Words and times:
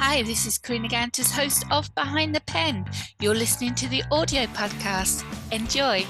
Hi, 0.00 0.22
this 0.22 0.46
is 0.46 0.58
Karina 0.58 0.88
Kantas, 0.88 1.32
host 1.32 1.64
of 1.72 1.92
Behind 1.96 2.32
the 2.32 2.40
Pen. 2.42 2.86
You're 3.18 3.34
listening 3.34 3.74
to 3.74 3.88
the 3.88 4.04
audio 4.12 4.44
podcast. 4.46 5.24
Enjoy. 5.52 6.06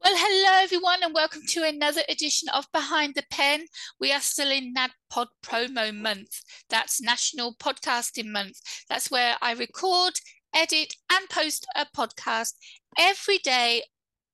Well, 0.00 0.14
hello 0.16 0.62
everyone, 0.62 1.00
and 1.02 1.12
welcome 1.12 1.42
to 1.48 1.64
another 1.64 2.02
edition 2.08 2.48
of 2.50 2.66
Behind 2.72 3.16
the 3.16 3.24
Pen. 3.32 3.66
We 3.98 4.12
are 4.12 4.20
still 4.20 4.52
in 4.52 4.74
NADPod 4.74 5.26
promo 5.44 5.92
month. 5.92 6.40
That's 6.70 7.02
National 7.02 7.56
Podcasting 7.56 8.30
Month. 8.30 8.60
That's 8.88 9.10
where 9.10 9.36
I 9.42 9.54
record, 9.54 10.14
edit, 10.54 10.94
and 11.10 11.28
post 11.28 11.66
a 11.74 11.84
podcast 11.84 12.52
every 12.96 13.38
day 13.38 13.82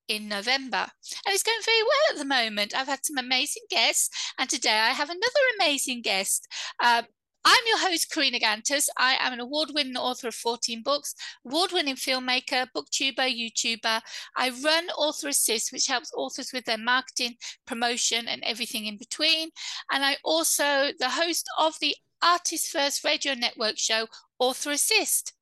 in 0.09 0.29
November. 0.29 0.87
And 1.27 1.34
it's 1.34 1.43
going 1.43 1.59
very 1.64 1.82
well 1.82 2.12
at 2.12 2.19
the 2.19 2.25
moment. 2.25 2.75
I've 2.77 2.89
had 2.89 3.05
some 3.05 3.19
amazing 3.19 3.64
guests, 3.71 4.11
and 4.39 4.48
today 4.48 4.79
I 4.79 4.91
have 4.91 5.11
another 5.11 5.41
amazing 5.59 6.02
guest. 6.02 6.47
Uh, 6.83 7.02
I'm 7.45 7.65
your 7.66 7.80
host, 7.80 8.09
Karina 8.12 8.38
Kantas. 8.38 8.88
I 8.96 9.16
am 9.19 9.33
an 9.33 9.41
award 9.41 9.70
winning 9.74 9.96
author 9.96 10.29
of 10.29 10.34
14 10.34 10.83
books, 10.83 11.15
award 11.45 11.73
winning 11.73 11.96
filmmaker, 11.96 12.69
booktuber, 12.74 13.27
YouTuber. 13.29 14.01
I 14.37 14.51
run 14.62 14.88
Author 14.91 15.29
Assist, 15.29 15.73
which 15.73 15.88
helps 15.88 16.12
authors 16.15 16.52
with 16.52 16.66
their 16.66 16.79
marketing, 16.79 17.34
promotion, 17.66 18.29
and 18.29 18.45
everything 18.45 18.87
in 18.87 18.96
between. 18.96 19.51
And 19.91 20.05
I 20.05 20.19
also 20.23 20.91
the 21.01 21.10
host 21.10 21.48
of 21.59 21.74
the 21.80 21.96
Artist 22.23 22.69
First 22.71 23.02
Radio 23.05 23.34
Network 23.34 23.77
show, 23.77 24.07
Author 24.38 24.71
Assist. 24.71 25.32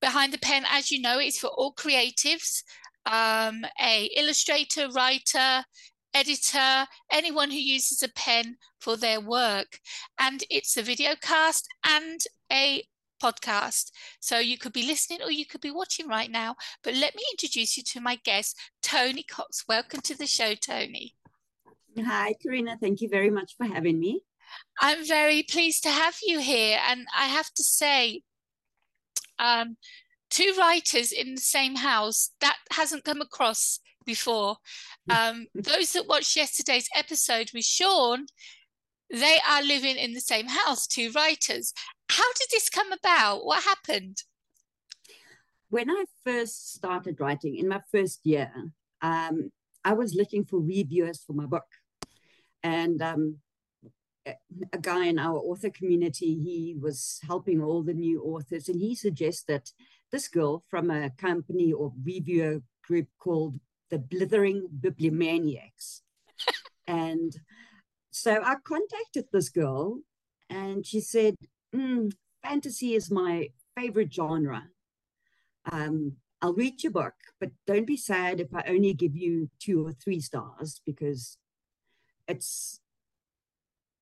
Behind 0.00 0.32
the 0.32 0.38
Pen, 0.38 0.64
as 0.68 0.92
you 0.92 1.00
know, 1.00 1.18
is 1.18 1.38
for 1.38 1.48
all 1.48 1.74
creatives 1.74 2.62
um, 3.06 3.64
a 3.80 4.10
illustrator, 4.16 4.88
writer, 4.90 5.64
editor, 6.14 6.86
anyone 7.10 7.50
who 7.50 7.58
uses 7.58 8.02
a 8.02 8.08
pen 8.08 8.56
for 8.80 8.96
their 8.96 9.20
work. 9.20 9.78
And 10.18 10.44
it's 10.50 10.76
a 10.76 10.82
video 10.82 11.14
cast 11.20 11.66
and 11.86 12.20
a 12.52 12.84
podcast. 13.22 13.92
So 14.20 14.38
you 14.38 14.58
could 14.58 14.72
be 14.72 14.86
listening 14.86 15.20
or 15.22 15.30
you 15.30 15.46
could 15.46 15.60
be 15.60 15.70
watching 15.70 16.08
right 16.08 16.30
now. 16.30 16.56
But 16.82 16.94
let 16.94 17.14
me 17.14 17.22
introduce 17.32 17.76
you 17.76 17.82
to 17.84 18.00
my 18.00 18.16
guest, 18.24 18.58
Toni 18.82 19.22
Cox. 19.22 19.64
Welcome 19.68 20.00
to 20.02 20.16
the 20.16 20.26
show, 20.26 20.54
Toni. 20.54 21.14
Hi, 21.98 22.34
Karina. 22.42 22.76
Thank 22.80 23.00
you 23.00 23.08
very 23.08 23.30
much 23.30 23.54
for 23.56 23.66
having 23.66 24.00
me. 24.00 24.22
I'm 24.80 25.06
very 25.06 25.42
pleased 25.42 25.82
to 25.84 25.90
have 25.90 26.16
you 26.22 26.40
here. 26.40 26.78
And 26.88 27.06
I 27.16 27.26
have 27.26 27.50
to 27.54 27.62
say, 27.62 28.22
um, 29.38 29.76
two 30.32 30.54
writers 30.58 31.12
in 31.12 31.34
the 31.34 31.40
same 31.40 31.76
house 31.76 32.30
that 32.40 32.56
hasn't 32.72 33.04
come 33.04 33.20
across 33.20 33.78
before. 34.04 34.56
Um, 35.10 35.46
those 35.54 35.92
that 35.92 36.08
watched 36.08 36.36
yesterday's 36.36 36.88
episode 36.96 37.50
with 37.54 37.64
sean 37.64 38.26
they 39.10 39.38
are 39.46 39.62
living 39.62 39.96
in 39.96 40.14
the 40.14 40.20
same 40.20 40.48
house 40.48 40.86
two 40.86 41.10
writers. 41.12 41.74
How 42.08 42.24
did 42.38 42.48
this 42.50 42.70
come 42.70 42.92
about? 42.92 43.44
What 43.44 43.62
happened? 43.62 44.22
When 45.68 45.90
i 45.90 46.04
first 46.24 46.74
started 46.74 47.20
writing 47.20 47.56
in 47.56 47.68
my 47.68 47.80
first 47.90 48.20
year 48.24 48.50
um, 49.00 49.50
i 49.84 49.92
was 49.94 50.14
looking 50.14 50.44
for 50.44 50.60
reviewers 50.60 51.22
for 51.26 51.34
my 51.34 51.46
book. 51.46 51.66
And 52.62 53.02
um, 53.02 53.38
a 54.26 54.78
guy 54.80 55.06
in 55.06 55.18
our 55.18 55.36
author 55.36 55.70
community 55.70 56.38
he 56.38 56.76
was 56.80 57.18
helping 57.26 57.62
all 57.62 57.82
the 57.82 57.94
new 57.94 58.22
authors 58.22 58.68
and 58.68 58.80
he 58.80 58.94
suggested 58.94 59.62
this 60.12 60.28
girl 60.28 60.62
from 60.68 60.90
a 60.90 61.10
company 61.10 61.72
or 61.72 61.92
reviewer 62.04 62.60
group 62.86 63.08
called 63.18 63.58
the 63.90 63.98
Blithering 63.98 64.68
Bibliomaniacs. 64.80 66.02
and 66.86 67.32
so 68.10 68.42
I 68.42 68.56
contacted 68.62 69.26
this 69.32 69.48
girl 69.48 70.00
and 70.50 70.86
she 70.86 71.00
said, 71.00 71.34
mm, 71.74 72.12
fantasy 72.42 72.94
is 72.94 73.10
my 73.10 73.48
favorite 73.76 74.12
genre. 74.12 74.64
Um, 75.70 76.16
I'll 76.42 76.54
read 76.54 76.82
your 76.82 76.92
book, 76.92 77.14
but 77.40 77.50
don't 77.66 77.86
be 77.86 77.96
sad 77.96 78.40
if 78.40 78.52
I 78.54 78.64
only 78.68 78.92
give 78.92 79.16
you 79.16 79.48
two 79.60 79.86
or 79.86 79.92
three 79.92 80.20
stars 80.20 80.80
because 80.84 81.38
it's 82.28 82.80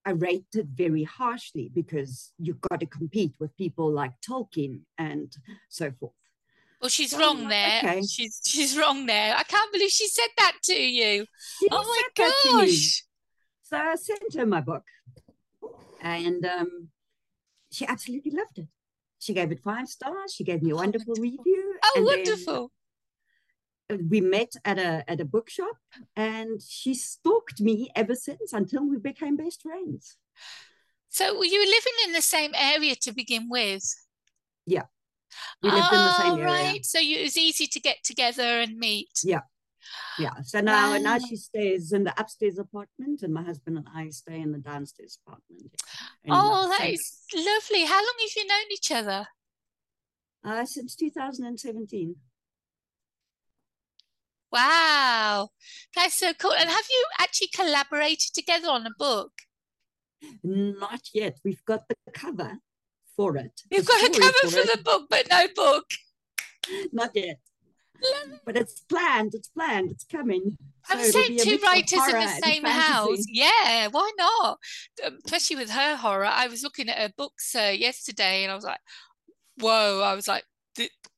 I 0.04 0.12
rate 0.12 0.46
it 0.54 0.66
very 0.74 1.04
harshly 1.04 1.70
because 1.74 2.32
you've 2.38 2.60
got 2.60 2.80
to 2.80 2.86
compete 2.86 3.34
with 3.38 3.56
people 3.56 3.90
like 3.92 4.12
Tolkien 4.26 4.80
and 4.96 5.34
so 5.68 5.92
forth. 5.92 6.12
Well, 6.80 6.88
she's 6.88 7.10
so 7.10 7.18
wrong 7.18 7.48
there. 7.48 7.78
Okay. 7.78 8.02
She's 8.02 8.40
she's 8.44 8.78
wrong 8.78 9.04
there. 9.04 9.34
I 9.36 9.42
can't 9.42 9.70
believe 9.72 9.90
she 9.90 10.08
said 10.08 10.28
that 10.38 10.56
to 10.64 10.74
you. 10.74 11.26
She 11.58 11.68
oh 11.70 11.84
my 11.84 12.02
gosh! 12.16 13.04
So 13.62 13.76
I 13.76 13.94
sent 13.96 14.34
her 14.34 14.46
my 14.46 14.62
book, 14.62 14.84
and 16.00 16.44
um, 16.46 16.88
she 17.70 17.86
absolutely 17.86 18.32
loved 18.32 18.58
it. 18.58 18.68
She 19.18 19.34
gave 19.34 19.52
it 19.52 19.60
five 19.60 19.88
stars. 19.88 20.32
She 20.32 20.44
gave 20.44 20.62
me 20.62 20.70
a 20.70 20.76
wonderful 20.76 21.14
review. 21.18 21.76
Oh, 21.84 22.02
wonderful! 22.02 22.72
We 24.08 24.20
met 24.20 24.52
at 24.64 24.78
a 24.78 25.04
at 25.08 25.20
a 25.20 25.24
bookshop 25.24 25.76
and 26.16 26.60
she 26.62 26.94
stalked 26.94 27.60
me 27.60 27.90
ever 27.94 28.14
since 28.14 28.52
until 28.52 28.88
we 28.88 28.98
became 28.98 29.36
best 29.36 29.62
friends. 29.62 30.16
So 31.08 31.36
were 31.36 31.44
you 31.44 31.60
living 31.60 31.92
in 32.06 32.12
the 32.12 32.22
same 32.22 32.52
area 32.54 32.94
to 33.02 33.12
begin 33.12 33.48
with? 33.50 33.84
Yeah. 34.66 34.84
We 35.62 35.70
lived 35.70 35.88
oh, 35.90 35.98
in 35.98 36.04
the 36.04 36.18
same 36.22 36.32
area. 36.32 36.44
right. 36.44 36.84
So 36.84 36.98
you, 36.98 37.18
it 37.18 37.22
was 37.22 37.36
easy 37.36 37.66
to 37.66 37.80
get 37.80 37.98
together 38.04 38.60
and 38.60 38.78
meet. 38.78 39.10
Yeah. 39.24 39.40
Yeah. 40.18 40.34
So 40.44 40.60
now 40.60 40.92
wow. 40.92 40.98
now 40.98 41.18
she 41.18 41.36
stays 41.36 41.92
in 41.92 42.04
the 42.04 42.14
upstairs 42.20 42.58
apartment 42.58 43.22
and 43.22 43.32
my 43.32 43.42
husband 43.42 43.78
and 43.78 43.86
i 43.94 44.08
stay 44.10 44.40
in 44.40 44.52
the 44.52 44.58
downstairs 44.58 45.18
apartment. 45.26 45.74
Oh 46.28 46.68
that 46.68 46.88
is 46.88 47.22
lovely. 47.34 47.84
How 47.84 47.96
long 47.96 48.14
have 48.20 48.30
you 48.36 48.46
known 48.46 48.72
each 48.72 48.90
other? 48.92 49.26
Uh, 50.44 50.64
since 50.64 50.94
2017 50.94 52.16
Wow, 54.52 55.50
that's 55.94 56.14
so 56.14 56.32
cool. 56.34 56.52
And 56.52 56.68
have 56.68 56.86
you 56.90 57.06
actually 57.18 57.48
collaborated 57.54 58.34
together 58.34 58.68
on 58.68 58.86
a 58.86 58.90
book? 58.98 59.32
Not 60.42 61.02
yet. 61.14 61.38
We've 61.44 61.64
got 61.64 61.88
the 61.88 61.94
cover 62.12 62.58
for 63.16 63.36
it. 63.36 63.62
You've 63.70 63.86
got 63.86 64.02
a 64.02 64.20
cover 64.20 64.32
for, 64.42 64.48
for 64.48 64.76
the 64.76 64.82
book, 64.82 65.06
but 65.08 65.28
no 65.30 65.46
book. 65.54 65.84
Not 66.92 67.10
yet. 67.14 67.38
But 68.44 68.56
it's 68.56 68.80
planned. 68.80 69.34
It's 69.34 69.48
planned. 69.48 69.90
It's 69.90 70.04
coming. 70.04 70.56
I'm 70.88 71.04
saying 71.04 71.38
two 71.38 71.58
writers 71.58 71.92
in 72.08 72.20
the 72.20 72.40
same 72.42 72.64
house. 72.64 73.24
Yeah, 73.28 73.88
why 73.88 74.10
not? 74.16 74.58
Um, 75.04 75.18
especially 75.24 75.56
with 75.56 75.70
her 75.70 75.96
horror. 75.96 76.24
I 76.24 76.48
was 76.48 76.62
looking 76.62 76.88
at 76.88 76.98
her 76.98 77.12
books 77.16 77.54
uh, 77.54 77.74
yesterday, 77.76 78.42
and 78.42 78.52
I 78.52 78.54
was 78.54 78.64
like, 78.64 78.80
"Whoa!" 79.58 80.00
I 80.02 80.14
was 80.14 80.26
like, 80.26 80.44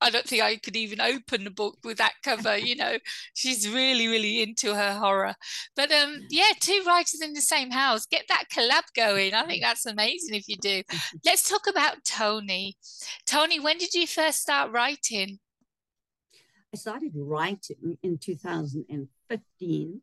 I 0.00 0.10
don't 0.10 0.26
think 0.26 0.42
I 0.42 0.56
could 0.56 0.76
even 0.76 1.00
open 1.00 1.44
the 1.44 1.50
book 1.50 1.78
with 1.84 1.98
that 1.98 2.14
cover. 2.24 2.56
You 2.56 2.76
know, 2.76 2.98
she's 3.34 3.68
really, 3.68 4.08
really 4.08 4.42
into 4.42 4.74
her 4.74 4.94
horror. 4.94 5.34
But 5.76 5.92
um, 5.92 6.26
yeah, 6.30 6.52
two 6.60 6.82
writers 6.86 7.20
in 7.22 7.32
the 7.32 7.40
same 7.40 7.70
house. 7.70 8.06
Get 8.06 8.24
that 8.28 8.44
collab 8.52 8.82
going. 8.96 9.34
I 9.34 9.44
think 9.44 9.62
that's 9.62 9.86
amazing 9.86 10.34
if 10.34 10.48
you 10.48 10.56
do. 10.56 10.82
Let's 11.24 11.48
talk 11.48 11.66
about 11.68 12.04
Toni. 12.04 12.76
Toni, 13.26 13.60
when 13.60 13.78
did 13.78 13.94
you 13.94 14.06
first 14.06 14.40
start 14.40 14.72
writing? 14.72 15.38
I 16.74 16.78
started 16.78 17.12
writing 17.14 17.98
in 18.02 18.16
2015 18.18 20.00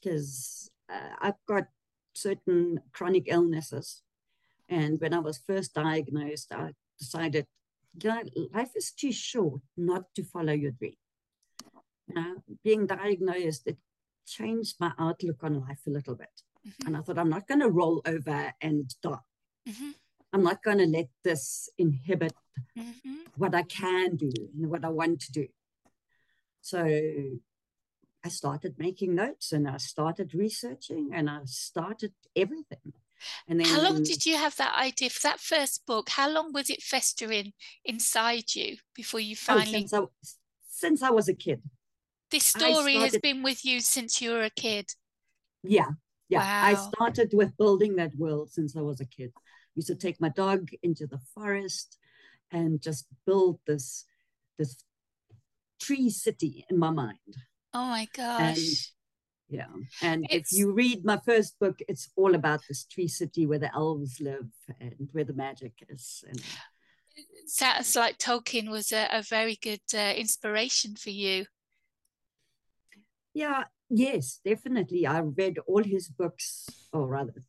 because 0.00 0.70
uh, 0.90 1.14
I've 1.20 1.34
got 1.46 1.64
certain 2.14 2.80
chronic 2.92 3.24
illnesses. 3.26 4.02
And 4.68 4.98
when 5.00 5.12
I 5.12 5.18
was 5.18 5.38
first 5.38 5.74
diagnosed, 5.74 6.52
I 6.52 6.72
decided 6.98 7.46
life 8.02 8.70
is 8.76 8.92
too 8.92 9.12
short 9.12 9.60
not 9.76 10.04
to 10.16 10.24
follow 10.24 10.52
your 10.52 10.72
dream. 10.72 10.96
Know, 12.08 12.36
being 12.62 12.86
diagnosed, 12.86 13.66
it 13.66 13.78
changed 14.26 14.76
my 14.78 14.92
outlook 14.98 15.42
on 15.42 15.60
life 15.60 15.80
a 15.86 15.90
little 15.90 16.14
bit. 16.14 16.28
Mm-hmm. 16.66 16.86
And 16.86 16.96
I 16.96 17.00
thought, 17.00 17.18
I'm 17.18 17.30
not 17.30 17.46
going 17.46 17.60
to 17.60 17.70
roll 17.70 18.02
over 18.06 18.52
and 18.60 18.94
die. 19.02 19.16
Mm-hmm. 19.68 19.90
I'm 20.32 20.42
not 20.42 20.62
going 20.62 20.78
to 20.78 20.86
let 20.86 21.08
this 21.22 21.68
inhibit 21.78 22.34
mm-hmm. 22.76 23.14
what 23.36 23.54
I 23.54 23.62
can 23.62 24.16
do 24.16 24.32
and 24.54 24.70
what 24.70 24.84
I 24.84 24.88
want 24.88 25.20
to 25.22 25.32
do. 25.32 25.46
So 26.60 26.84
I 28.24 28.28
started 28.28 28.74
making 28.78 29.14
notes 29.14 29.52
and 29.52 29.68
I 29.68 29.76
started 29.76 30.34
researching 30.34 31.10
and 31.12 31.28
I 31.28 31.40
started 31.44 32.12
everything. 32.34 32.94
And 33.48 33.60
then, 33.60 33.66
how 33.66 33.82
long 33.82 34.02
did 34.02 34.26
you 34.26 34.36
have 34.36 34.56
that 34.56 34.74
idea 34.76 35.10
for 35.10 35.22
that 35.22 35.40
first 35.40 35.86
book? 35.86 36.08
How 36.10 36.28
long 36.28 36.52
was 36.52 36.70
it 36.70 36.82
festering 36.82 37.52
inside 37.84 38.54
you 38.54 38.76
before 38.94 39.20
you 39.20 39.36
oh, 39.38 39.44
finally? 39.44 39.76
Oh, 39.76 39.78
since, 39.78 39.94
I, 39.94 40.00
since 40.68 41.02
I 41.02 41.10
was 41.10 41.28
a 41.28 41.34
kid. 41.34 41.62
This 42.30 42.44
story 42.46 42.94
started... 42.94 43.00
has 43.00 43.18
been 43.20 43.42
with 43.42 43.64
you 43.64 43.80
since 43.80 44.20
you 44.20 44.32
were 44.32 44.44
a 44.44 44.50
kid. 44.50 44.90
Yeah, 45.62 45.90
yeah. 46.28 46.40
Wow. 46.40 46.68
I 46.68 46.74
started 46.74 47.30
with 47.32 47.56
building 47.56 47.96
that 47.96 48.14
world 48.16 48.50
since 48.50 48.76
I 48.76 48.80
was 48.80 49.00
a 49.00 49.06
kid. 49.06 49.32
I 49.36 49.40
used 49.76 49.88
to 49.88 49.94
take 49.94 50.20
my 50.20 50.30
dog 50.30 50.70
into 50.82 51.06
the 51.06 51.20
forest 51.34 51.96
and 52.50 52.80
just 52.80 53.06
build 53.26 53.58
this 53.66 54.04
this 54.58 54.76
tree 55.80 56.10
city 56.10 56.64
in 56.70 56.78
my 56.78 56.90
mind. 56.90 57.36
Oh 57.72 57.86
my 57.86 58.06
gosh. 58.16 58.92
Yeah. 59.54 59.66
And 60.02 60.26
it's, 60.30 60.52
if 60.52 60.58
you 60.58 60.72
read 60.72 61.04
my 61.04 61.20
first 61.24 61.58
book, 61.60 61.78
it's 61.86 62.10
all 62.16 62.34
about 62.34 62.62
this 62.68 62.84
tree 62.84 63.06
city 63.06 63.46
where 63.46 63.60
the 63.60 63.72
elves 63.72 64.20
live 64.20 64.48
and 64.80 65.08
where 65.12 65.22
the 65.22 65.32
magic 65.32 65.74
is. 65.88 66.24
And 66.28 66.42
sounds 67.46 67.94
like 67.94 68.18
Tolkien 68.18 68.68
was 68.68 68.90
a, 68.90 69.06
a 69.12 69.22
very 69.22 69.56
good 69.62 69.86
uh, 69.94 70.12
inspiration 70.16 70.96
for 70.96 71.10
you. 71.10 71.46
Yeah, 73.32 73.64
yes, 73.88 74.40
definitely. 74.44 75.06
I 75.06 75.20
read 75.20 75.58
all 75.68 75.84
his 75.84 76.08
books, 76.08 76.68
or 76.92 77.06
rather, 77.06 77.44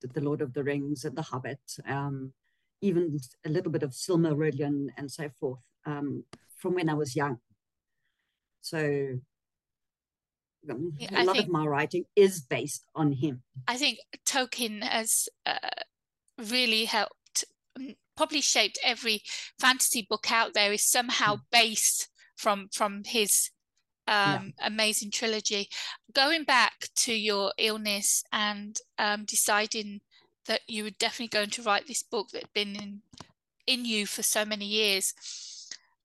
The 0.00 0.22
Lord 0.22 0.40
of 0.40 0.54
the 0.54 0.64
Rings 0.64 1.04
and 1.04 1.14
The 1.14 1.22
Hobbit, 1.22 1.60
um, 1.86 2.32
even 2.80 3.18
a 3.44 3.50
little 3.50 3.72
bit 3.72 3.82
of 3.82 3.90
Silmarillion 3.90 4.86
and 4.96 5.10
so 5.10 5.28
forth 5.38 5.64
um, 5.84 6.24
from 6.56 6.74
when 6.74 6.88
I 6.88 6.94
was 6.94 7.14
young. 7.14 7.38
So 8.62 9.18
a 10.70 11.24
lot 11.24 11.36
think, 11.36 11.46
of 11.46 11.52
my 11.52 11.66
writing 11.66 12.04
is 12.16 12.40
based 12.40 12.84
on 12.94 13.12
him. 13.12 13.42
I 13.66 13.76
think 13.76 13.98
Tolkien 14.26 14.82
has 14.82 15.28
uh, 15.46 15.58
really 16.38 16.84
helped, 16.84 17.44
um, 17.76 17.94
probably 18.16 18.40
shaped 18.40 18.78
every 18.84 19.22
fantasy 19.58 20.06
book 20.08 20.30
out 20.30 20.54
there 20.54 20.72
is 20.72 20.84
somehow 20.84 21.36
mm. 21.36 21.42
based 21.50 22.08
from 22.36 22.68
from 22.72 23.02
his 23.04 23.50
um, 24.06 24.54
yeah. 24.58 24.66
amazing 24.66 25.10
trilogy. 25.10 25.68
Going 26.12 26.44
back 26.44 26.88
to 26.96 27.12
your 27.12 27.52
illness 27.58 28.24
and 28.32 28.78
um, 28.98 29.24
deciding 29.24 30.00
that 30.46 30.62
you 30.66 30.84
were 30.84 30.90
definitely 30.98 31.28
going 31.28 31.50
to 31.50 31.62
write 31.62 31.86
this 31.86 32.02
book 32.02 32.28
that 32.30 32.42
had 32.44 32.52
been 32.54 32.74
in 32.76 33.02
in 33.66 33.84
you 33.84 34.06
for 34.06 34.22
so 34.22 34.44
many 34.44 34.64
years. 34.64 35.14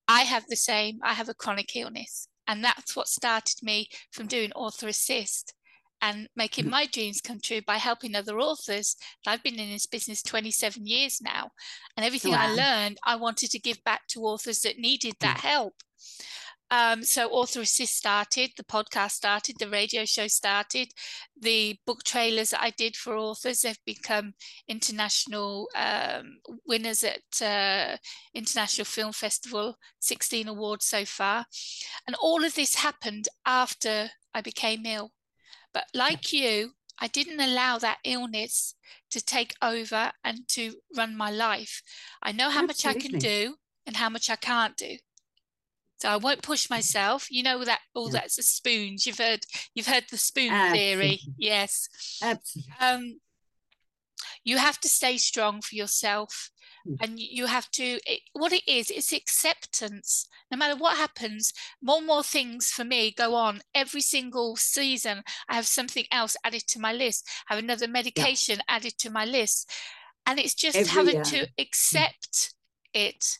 I 0.07 0.23
have 0.23 0.45
the 0.47 0.57
same. 0.57 0.99
I 1.01 1.13
have 1.13 1.29
a 1.29 1.33
chronic 1.33 1.75
illness. 1.75 2.27
And 2.47 2.63
that's 2.63 2.95
what 2.95 3.07
started 3.07 3.63
me 3.63 3.89
from 4.11 4.27
doing 4.27 4.51
author 4.53 4.87
assist 4.87 5.53
and 6.01 6.27
making 6.35 6.65
mm. 6.65 6.71
my 6.71 6.85
dreams 6.85 7.21
come 7.21 7.39
true 7.39 7.61
by 7.65 7.77
helping 7.77 8.13
other 8.13 8.37
authors. 8.37 8.97
I've 9.25 9.41
been 9.41 9.59
in 9.59 9.69
this 9.69 9.85
business 9.85 10.21
27 10.21 10.85
years 10.85 11.21
now. 11.21 11.51
And 11.95 12.05
everything 12.05 12.33
wow. 12.33 12.47
I 12.49 12.53
learned, 12.53 12.97
I 13.05 13.15
wanted 13.15 13.51
to 13.51 13.59
give 13.59 13.81
back 13.85 14.01
to 14.09 14.21
authors 14.21 14.59
that 14.61 14.77
needed 14.77 15.15
that 15.21 15.37
mm. 15.37 15.41
help. 15.41 15.73
Um, 16.73 17.03
so 17.03 17.29
Author 17.29 17.61
Assist 17.61 17.95
started, 17.95 18.49
the 18.57 18.63
podcast 18.63 19.11
started, 19.11 19.57
the 19.59 19.69
radio 19.69 20.05
show 20.05 20.25
started, 20.25 20.87
the 21.39 21.77
book 21.85 22.03
trailers 22.03 22.49
that 22.49 22.63
I 22.63 22.71
did 22.71 22.95
for 22.95 23.15
authors 23.15 23.61
have 23.61 23.77
become 23.85 24.33
international 24.67 25.69
um, 25.75 26.39
winners 26.65 27.03
at 27.03 27.41
uh, 27.43 27.97
International 28.33 28.85
Film 28.85 29.11
Festival, 29.11 29.75
16 29.99 30.47
awards 30.47 30.85
so 30.85 31.05
far. 31.05 31.45
And 32.07 32.15
all 32.19 32.43
of 32.43 32.55
this 32.55 32.73
happened 32.73 33.27
after 33.45 34.09
I 34.33 34.41
became 34.41 34.87
ill. 34.87 35.11
But 35.75 35.85
like 35.93 36.33
you, 36.33 36.71
I 36.97 37.05
didn't 37.05 37.39
allow 37.39 37.77
that 37.77 37.99
illness 38.03 38.73
to 39.11 39.23
take 39.23 39.53
over 39.61 40.11
and 40.23 40.47
to 40.49 40.73
run 40.97 41.15
my 41.15 41.29
life. 41.29 41.83
I 42.23 42.31
know 42.31 42.49
how 42.49 42.63
Absolutely. 42.63 42.67
much 42.67 42.95
I 42.95 43.07
can 43.07 43.19
do 43.19 43.55
and 43.85 43.95
how 43.95 44.09
much 44.09 44.31
I 44.31 44.37
can't 44.37 44.75
do. 44.75 44.97
So 46.03 46.09
I 46.09 46.17
won't 46.17 46.41
push 46.41 46.69
myself. 46.69 47.27
You 47.31 47.43
know 47.43 47.63
that 47.63 47.79
all 47.95 48.07
yeah. 48.07 48.19
that's 48.19 48.37
a 48.37 48.43
spoons. 48.43 49.07
You've 49.07 49.19
heard 49.19 49.45
you've 49.73 49.87
heard 49.87 50.03
the 50.11 50.17
spoon 50.17 50.51
Absolutely. 50.51 50.77
theory. 50.77 51.19
Yes. 51.37 51.87
Absolutely. 52.21 52.73
Um, 52.81 53.21
you 54.43 54.57
have 54.57 54.81
to 54.81 54.89
stay 54.89 55.15
strong 55.15 55.61
for 55.61 55.75
yourself 55.75 56.49
mm. 56.85 56.97
and 56.99 57.21
you 57.21 57.45
have 57.45 57.71
to 57.71 58.01
it, 58.05 58.19
what 58.33 58.51
it 58.51 58.63
is 58.67 58.91
it's 58.91 59.13
acceptance 59.13 60.27
no 60.51 60.57
matter 60.57 60.75
what 60.75 60.97
happens 60.97 61.53
more 61.81 61.99
and 61.99 62.07
more 62.07 62.23
things 62.23 62.69
for 62.69 62.83
me 62.83 63.13
go 63.17 63.33
on 63.35 63.61
every 63.73 64.01
single 64.01 64.57
season 64.57 65.23
i 65.47 65.55
have 65.55 65.65
something 65.65 66.03
else 66.11 66.35
added 66.43 66.63
to 66.67 66.79
my 66.79 66.91
list 66.91 67.29
I 67.49 67.55
have 67.55 67.63
another 67.63 67.87
medication 67.87 68.57
yeah. 68.57 68.75
added 68.75 68.97
to 68.99 69.09
my 69.09 69.23
list 69.23 69.71
and 70.25 70.37
it's 70.37 70.53
just 70.53 70.77
every 70.77 70.91
having 70.91 71.15
year. 71.15 71.23
to 71.23 71.37
mm. 71.37 71.49
accept 71.57 72.53
it 72.93 73.37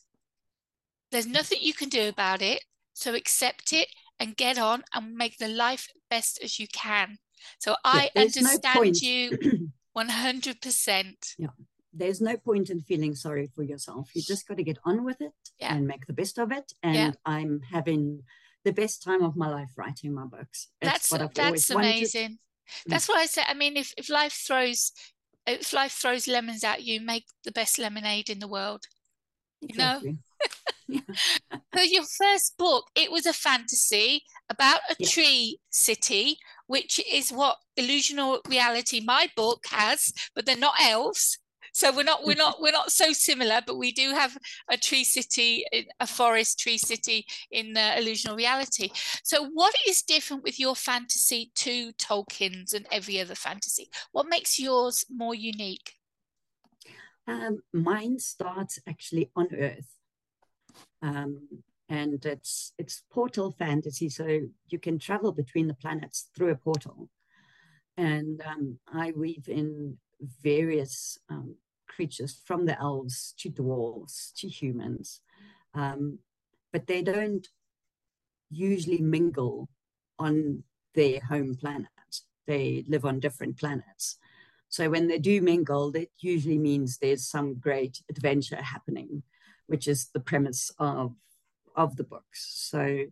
there's 1.14 1.28
nothing 1.28 1.60
you 1.62 1.74
can 1.74 1.90
do 1.90 2.10
about 2.10 2.42
it. 2.42 2.64
So 2.94 3.14
accept 3.14 3.72
it 3.72 3.88
and 4.20 4.36
get 4.36 4.58
on 4.58 4.84
and 4.94 5.16
make 5.16 5.38
the 5.38 5.48
life 5.48 5.88
best 6.10 6.40
as 6.44 6.60
you 6.60 6.68
can. 6.68 7.18
So 7.60 7.76
I 7.84 8.10
yeah, 8.16 8.24
understand 8.24 8.76
no 8.76 8.84
you 8.84 9.70
100%. 9.98 11.14
Yeah. 11.38 11.48
There's 11.94 12.22
no 12.22 12.38
point 12.38 12.70
in 12.70 12.82
feeling 12.82 13.14
sorry 13.16 13.50
for 13.56 13.64
yourself. 13.64 14.10
You 14.16 14.24
just 14.24 14.48
got 14.48 14.58
to 14.58 14.64
get 14.64 14.80
on 14.86 15.04
with 15.04 15.22
it 15.22 15.32
yeah. 15.60 15.76
and 15.76 15.88
make 15.88 16.08
the 16.08 16.14
best 16.14 16.40
of 16.40 16.52
it. 16.52 16.74
And 16.82 16.96
yeah. 16.96 17.12
I'm 17.26 17.62
having 17.72 18.24
the 18.64 18.74
best 18.74 19.04
time 19.04 19.22
of 19.22 19.36
my 19.36 19.50
life 19.50 19.70
writing 19.78 20.14
my 20.14 20.26
books. 20.26 20.70
That's 20.82 21.10
that's 21.36 21.70
amazing. 21.70 22.22
Wanted. 22.22 22.40
That's 22.88 23.08
what 23.08 23.20
I 23.20 23.28
said. 23.28 23.46
I 23.48 23.54
mean, 23.54 23.78
if, 23.78 23.94
if 23.98 24.10
life 24.10 24.34
throws 24.34 24.92
if 25.46 25.74
life 25.74 25.92
throws 25.92 26.28
lemons 26.28 26.64
at 26.64 26.84
you, 26.84 27.02
make 27.02 27.26
the 27.44 27.52
best 27.52 27.78
lemonade 27.78 28.30
in 28.30 28.40
the 28.40 28.48
world. 28.48 28.86
Exactly. 29.62 30.10
You 30.10 30.14
know? 30.14 30.20
So 31.76 31.82
your 31.82 32.04
first 32.04 32.58
book, 32.58 32.86
it 32.96 33.12
was 33.12 33.26
a 33.26 33.34
fantasy 33.34 34.24
about 34.50 34.80
a 34.90 34.96
yeah. 35.00 35.08
tree 35.08 35.60
city, 35.70 36.38
which 36.68 37.02
is 37.12 37.32
what 37.32 37.58
illusional 37.80 38.40
reality 38.48 39.02
my 39.04 39.30
book 39.36 39.64
has, 39.70 40.14
but 40.36 40.46
they're 40.46 40.58
not 40.58 40.76
elves. 40.82 41.40
So 41.76 41.92
we're 41.92 42.04
not 42.04 42.24
we're 42.24 42.36
not 42.36 42.58
we're 42.62 42.72
not 42.72 42.92
so 42.92 43.12
similar, 43.14 43.62
but 43.66 43.78
we 43.78 43.92
do 43.92 44.12
have 44.12 44.38
a 44.70 44.78
tree 44.78 45.04
city, 45.04 45.66
a 46.00 46.08
forest 46.08 46.60
tree 46.60 46.78
city 46.78 47.26
in 47.52 47.76
uh, 47.76 47.96
illusional 47.98 48.38
reality. 48.38 48.90
So 49.24 49.50
what 49.54 49.74
is 49.88 50.04
different 50.04 50.44
with 50.44 50.60
your 50.60 50.76
fantasy 50.76 51.52
to 51.56 51.92
Tolkien's 51.94 52.74
and 52.74 52.86
every 52.92 53.20
other 53.20 53.36
fantasy? 53.36 53.90
What 54.12 54.28
makes 54.30 54.60
yours 54.60 55.06
more 55.10 55.36
unique? 55.36 55.94
Um, 57.26 57.60
mine 57.72 58.20
starts 58.20 58.80
actually 58.88 59.32
on 59.36 59.48
Earth. 59.58 59.93
Um, 61.04 61.50
and 61.90 62.26
it's 62.26 62.74
it's 62.80 63.04
portal 63.12 63.52
fantasy, 63.52 64.10
so 64.10 64.40
you 64.70 64.80
can 64.80 64.98
travel 64.98 65.32
between 65.32 65.68
the 65.68 65.76
planets 65.76 66.30
through 66.36 66.52
a 66.52 66.56
portal. 66.56 67.10
And 67.98 68.42
um, 68.42 68.80
I 68.92 69.12
weave 69.16 69.48
in 69.50 69.98
various 70.42 71.20
um, 71.30 71.56
creatures 71.88 72.40
from 72.46 72.66
the 72.66 72.80
elves 72.80 73.36
to 73.40 73.50
dwarves 73.50 74.34
to 74.38 74.48
humans, 74.48 75.20
um, 75.76 76.20
but 76.72 76.88
they 76.88 77.04
don't 77.04 77.48
usually 78.50 79.02
mingle 79.02 79.70
on 80.18 80.64
their 80.96 81.20
home 81.20 81.56
planet. 81.56 81.90
They 82.48 82.86
live 82.88 83.06
on 83.06 83.20
different 83.20 83.58
planets. 83.60 84.18
So 84.70 84.90
when 84.90 85.08
they 85.08 85.20
do 85.20 85.42
mingle, 85.42 85.92
that 85.92 86.10
usually 86.20 86.58
means 86.58 86.98
there's 86.98 87.28
some 87.28 87.56
great 87.60 88.02
adventure 88.10 88.62
happening 88.62 89.24
which 89.68 89.88
is 89.88 90.10
the 90.14 90.20
premise 90.20 90.72
of 90.80 91.14
of 91.76 91.96
the 91.96 92.04
books. 92.04 92.70
So 92.70 93.06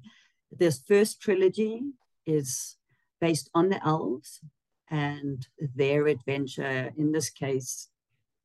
this 0.52 0.82
first 0.88 1.22
trilogy 1.22 1.82
is 2.26 2.78
based 3.20 3.50
on 3.54 3.70
the 3.70 3.86
elves 3.86 4.40
and 4.90 5.48
their 5.76 6.08
adventure. 6.08 6.92
In 6.98 7.12
this 7.12 7.30
case, 7.30 7.88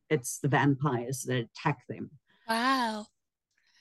it's 0.08 0.38
the 0.38 0.48
vampires 0.48 1.24
that 1.24 1.36
attack 1.36 1.86
them. 1.88 2.10
Wow. 2.48 3.06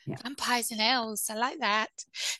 Yeah. 0.08 0.17
Vampires 0.24 0.72
and 0.72 0.82
elves. 0.82 1.29
I 1.29 1.36
like 1.36 1.60
that. 1.60 1.89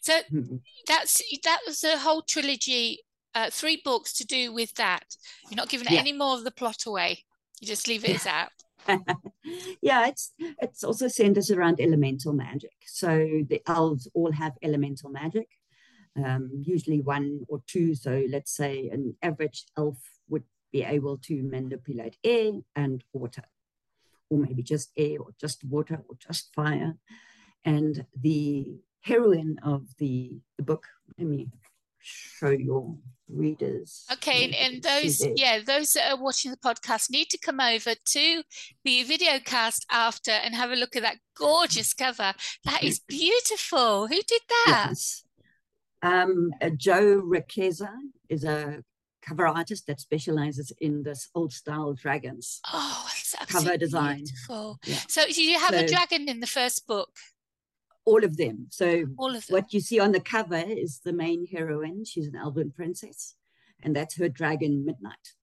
So 0.02 0.20
mm-hmm. 0.32 0.58
that's 0.88 1.22
that 1.44 1.60
was 1.66 1.84
a 1.84 1.98
whole 1.98 2.22
trilogy, 2.22 3.00
uh, 3.34 3.50
three 3.52 3.82
books 3.84 4.14
to 4.14 4.26
do 4.26 4.54
with 4.54 4.74
that. 4.76 5.06
You're 5.50 5.58
not 5.58 5.70
giving 5.70 5.88
yeah. 5.90 6.00
any 6.00 6.14
more 6.14 6.36
of 6.36 6.44
the 6.44 6.52
plot 6.52 6.86
away. 6.86 7.24
You 7.60 7.68
just 7.68 7.88
leave 7.88 8.04
it 8.04 8.10
yeah. 8.10 8.16
as 8.16 8.24
that. 8.24 8.50
yeah, 9.82 10.08
it's 10.08 10.34
it's 10.62 10.84
also 10.84 11.08
centers 11.08 11.52
around 11.52 11.80
elemental 11.80 12.34
magic. 12.34 12.76
So 12.86 13.44
the 13.50 13.62
elves 13.68 14.08
all 14.14 14.32
have 14.32 14.54
elemental 14.62 15.10
magic, 15.10 15.48
um, 16.24 16.50
usually 16.64 17.02
one 17.02 17.42
or 17.48 17.62
two. 17.68 17.96
So 17.96 18.24
let's 18.30 18.56
say 18.56 18.90
an 18.90 19.16
average 19.22 19.66
elf 19.78 19.98
would 20.30 20.44
be 20.72 20.84
able 20.84 21.18
to 21.18 21.44
manipulate 21.44 22.18
air 22.24 22.52
and 22.76 23.04
water, 23.14 23.44
or 24.30 24.40
maybe 24.40 24.64
just 24.64 24.92
air, 24.98 25.20
or 25.20 25.30
just 25.40 25.64
water, 25.64 26.04
or 26.08 26.16
just 26.20 26.54
fire. 26.54 26.96
And 27.64 28.06
the 28.20 28.80
heroine 29.02 29.60
of 29.64 29.88
the, 29.98 30.40
the 30.58 30.64
book, 30.64 30.86
let 31.18 31.28
me 31.28 31.48
show 32.06 32.50
your 32.50 32.96
readers. 33.28 34.06
Okay, 34.14 34.56
and 34.60 34.82
those, 34.84 35.26
yeah, 35.36 35.60
those 35.66 35.94
that 35.94 36.12
are 36.12 36.22
watching 36.22 36.52
the 36.52 36.58
podcast 36.58 37.10
need 37.10 37.30
to 37.30 37.38
come 37.38 37.60
over 37.60 37.94
to 37.94 38.44
the 38.84 39.04
video 39.04 39.40
cast 39.44 39.86
after 39.92 40.32
and 40.32 40.56
have 40.56 40.72
a 40.72 40.76
look 40.76 40.96
at 40.96 41.02
that 41.02 41.18
gorgeous 41.38 41.94
cover. 41.94 42.34
That 42.64 42.84
is 42.84 43.00
beautiful. 43.08 44.08
Who 44.08 44.16
did 44.16 44.42
that? 44.48 44.88
Yes. 44.90 45.24
Um, 46.02 46.52
uh, 46.62 46.70
Joe 46.70 47.22
Riqueza 47.22 47.92
is 48.30 48.44
a 48.44 48.84
cover 49.24 49.48
artist 49.48 49.88
that 49.88 50.00
specializes 50.00 50.72
in 50.80 51.02
this 51.02 51.30
old 51.34 51.52
style 51.52 51.94
dragons. 51.94 52.60
Oh, 52.72 53.08
cover 53.48 53.76
design. 53.78 54.18
Beautiful. 54.18 54.80
Yeah. 54.86 55.00
So, 55.08 55.24
you 55.28 55.58
have 55.60 55.74
so, 55.74 55.80
a 55.80 55.88
dragon 55.88 56.30
in 56.30 56.40
the 56.42 56.48
first 56.48 56.86
book? 56.86 57.10
All 58.06 58.24
of 58.24 58.38
them. 58.38 58.68
So 58.70 59.06
all 59.18 59.36
of 59.36 59.46
them. 59.48 59.54
what 59.56 59.74
you 59.74 59.80
see 59.80 60.00
on 60.00 60.12
the 60.12 60.20
cover 60.20 60.64
is 60.68 61.00
the 61.04 61.14
main 61.14 61.48
heroine. 61.48 62.06
She's 62.06 62.28
an 62.28 62.36
elven 62.36 62.72
princess, 62.72 63.36
and 63.84 63.96
that's 63.96 64.16
her 64.18 64.30
dragon 64.30 64.86
Midnight. 64.86 65.34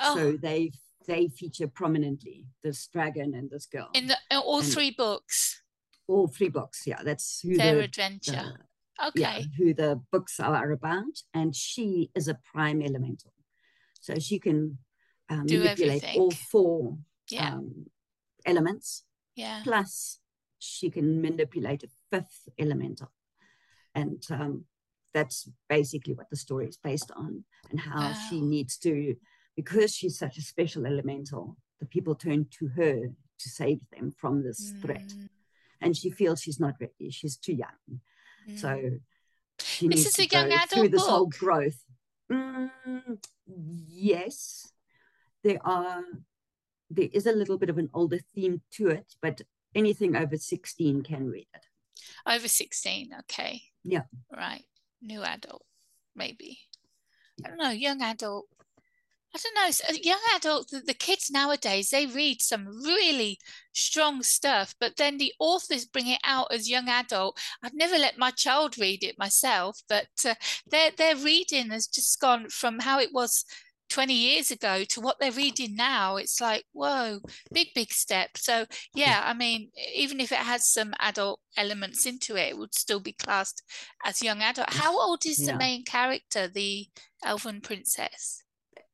Oh, 0.00 0.16
So 0.16 0.36
they 0.36 0.72
they 1.06 1.28
feature 1.28 1.66
prominently 1.66 2.46
this 2.62 2.86
dragon 2.86 3.34
and 3.34 3.50
this 3.50 3.66
girl 3.66 3.88
in 3.94 4.06
the 4.06 4.16
in 4.30 4.38
all 4.38 4.60
and- 4.60 4.68
three 4.72 4.90
books, 4.90 5.62
all 6.06 6.28
three 6.28 6.48
books. 6.48 6.82
Yeah, 6.86 7.02
that's 7.02 7.40
who 7.40 7.56
their 7.56 7.74
the, 7.76 7.82
adventure. 7.84 8.32
the- 8.98 9.06
okay. 9.08 9.20
yeah 9.20 9.40
who 9.58 9.74
the 9.74 10.00
books 10.12 10.38
are 10.38 10.70
about, 10.70 11.16
and 11.34 11.56
she 11.56 12.10
is 12.14 12.28
a 12.28 12.38
prime 12.52 12.80
elemental, 12.82 13.32
so 14.00 14.14
she 14.18 14.38
can 14.38 14.78
um, 15.28 15.46
Do 15.46 15.58
manipulate 15.60 16.02
everything. 16.04 16.20
all 16.20 16.30
four 16.30 16.98
Yeah. 17.30 17.54
um, 17.54 17.86
elements. 18.44 19.04
yeah. 19.34 19.60
Plus, 19.64 20.18
she 20.58 20.90
can 20.90 21.20
manipulate 21.22 21.82
a 21.82 21.88
fifth 22.12 22.48
elemental, 22.58 23.10
and 23.94 24.22
um, 24.30 24.64
that's 25.14 25.48
basically 25.68 26.14
what 26.14 26.30
the 26.30 26.36
story 26.46 26.66
is 26.72 26.78
based 26.90 27.10
on, 27.22 27.44
and 27.70 27.80
how 27.80 28.12
she 28.28 28.40
needs 28.40 28.76
to, 28.78 29.14
because 29.56 29.90
she's 29.94 30.18
such 30.18 30.36
a 30.38 30.42
special 30.42 30.86
elemental, 30.86 31.56
the 31.80 31.86
people 31.86 32.14
turn 32.14 32.46
to 32.58 32.64
her 32.78 32.96
to 33.42 33.48
save 33.60 33.80
them 33.92 34.06
from 34.20 34.42
this 34.42 34.60
threat, 34.82 35.08
Mm, 35.14 35.28
and 35.80 35.96
she 35.96 36.10
feels 36.10 36.40
she's 36.40 36.60
not 36.60 36.74
ready; 36.80 37.10
she's 37.10 37.36
too 37.36 37.54
young. 37.54 38.00
mm. 38.48 38.58
So 38.62 38.70
she 39.58 39.88
This 39.88 39.96
needs 39.96 40.06
is 40.08 40.14
to 40.14 40.22
a 40.22 40.26
young 40.36 40.48
go 40.50 40.54
adult 40.56 40.70
through 40.70 40.88
this 40.94 41.06
whole 41.06 41.26
growth. 41.26 41.80
Mm, 42.30 42.70
yes, 43.46 44.72
there 45.44 45.60
are. 45.64 46.02
There 46.94 47.08
is 47.12 47.26
a 47.26 47.32
little 47.40 47.58
bit 47.58 47.70
of 47.70 47.78
an 47.78 47.88
older 47.94 48.20
theme 48.34 48.60
to 48.76 48.88
it, 48.88 49.08
but 49.22 49.40
anything 49.74 50.14
over 50.14 50.36
sixteen 50.36 51.02
can 51.02 51.28
read 51.36 51.48
it. 51.54 51.64
Over 52.26 52.48
16. 52.48 53.10
Okay. 53.20 53.62
Yeah. 53.84 54.02
Right. 54.34 54.64
New 55.00 55.22
adult, 55.22 55.64
maybe. 56.14 56.58
I 57.44 57.48
don't 57.48 57.58
know. 57.58 57.70
Young 57.70 58.02
adult. 58.02 58.46
I 59.34 59.38
don't 59.42 59.54
know. 59.54 59.66
s- 59.68 59.80
uh, 59.88 59.94
Young 60.02 60.20
adult, 60.36 60.68
the, 60.68 60.80
the 60.80 60.92
kids 60.94 61.30
nowadays, 61.30 61.88
they 61.88 62.04
read 62.06 62.42
some 62.42 62.66
really 62.66 63.38
strong 63.72 64.22
stuff, 64.22 64.74
but 64.78 64.96
then 64.96 65.16
the 65.16 65.32
authors 65.38 65.86
bring 65.86 66.06
it 66.06 66.20
out 66.22 66.48
as 66.52 66.68
young 66.68 66.88
adult. 66.88 67.38
I've 67.62 67.72
never 67.74 67.96
let 67.98 68.18
my 68.18 68.30
child 68.30 68.76
read 68.78 69.02
it 69.02 69.18
myself, 69.18 69.80
but 69.88 70.08
uh, 70.26 70.34
their 70.66 70.90
their 70.90 71.16
reading 71.16 71.70
has 71.70 71.86
just 71.86 72.20
gone 72.20 72.50
from 72.50 72.80
how 72.80 72.98
it 73.00 73.10
was 73.12 73.44
20 73.92 74.14
years 74.14 74.50
ago 74.50 74.84
to 74.84 75.02
what 75.02 75.20
they're 75.20 75.30
reading 75.32 75.76
now. 75.76 76.16
It's 76.16 76.40
like, 76.40 76.64
whoa, 76.72 77.20
big, 77.52 77.68
big 77.74 77.92
step. 77.92 78.38
So 78.38 78.64
yeah, 78.94 79.20
I 79.22 79.34
mean, 79.34 79.70
even 79.94 80.18
if 80.18 80.32
it 80.32 80.38
has 80.38 80.66
some 80.66 80.94
adult 80.98 81.40
elements 81.58 82.06
into 82.06 82.36
it, 82.36 82.48
it 82.48 82.58
would 82.58 82.74
still 82.74 83.00
be 83.00 83.12
classed 83.12 83.62
as 84.02 84.22
young 84.22 84.40
adult. 84.40 84.72
How 84.72 84.98
old 84.98 85.26
is 85.26 85.36
the 85.38 85.52
Yeah. 85.52 85.58
main 85.58 85.84
character, 85.84 86.48
the 86.48 86.88
elven 87.22 87.60
princess? 87.60 88.42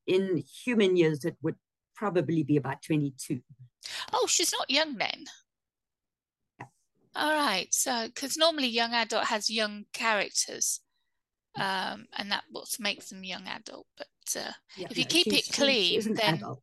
In 0.05 0.43
human 0.65 0.97
years, 0.97 1.23
it 1.23 1.37
would 1.41 1.55
probably 1.95 2.43
be 2.43 2.57
about 2.57 2.81
twenty-two. 2.81 3.41
Oh, 4.11 4.27
she's 4.27 4.51
not 4.51 4.69
young 4.69 4.97
then. 4.97 5.25
All 7.15 7.33
right. 7.33 7.73
So, 7.73 8.07
because 8.07 8.37
normally 8.37 8.67
young 8.67 8.93
adult 8.93 9.25
has 9.27 9.49
young 9.49 9.85
characters, 9.93 10.81
um, 11.55 12.07
and 12.17 12.31
that 12.31 12.43
what 12.51 12.67
makes 12.79 13.09
them 13.09 13.23
young 13.23 13.47
adult. 13.47 13.87
But 13.97 14.07
uh, 14.35 14.51
Yeah, 14.77 14.87
If 14.91 14.97
you 14.97 15.03
no, 15.05 15.09
keep 15.09 15.27
it 15.27 15.31
she's- 15.31 15.45
she- 15.45 15.51
she 15.51 15.61
clean, 16.01 16.13
then- 16.15 16.33
adult. 16.35 16.61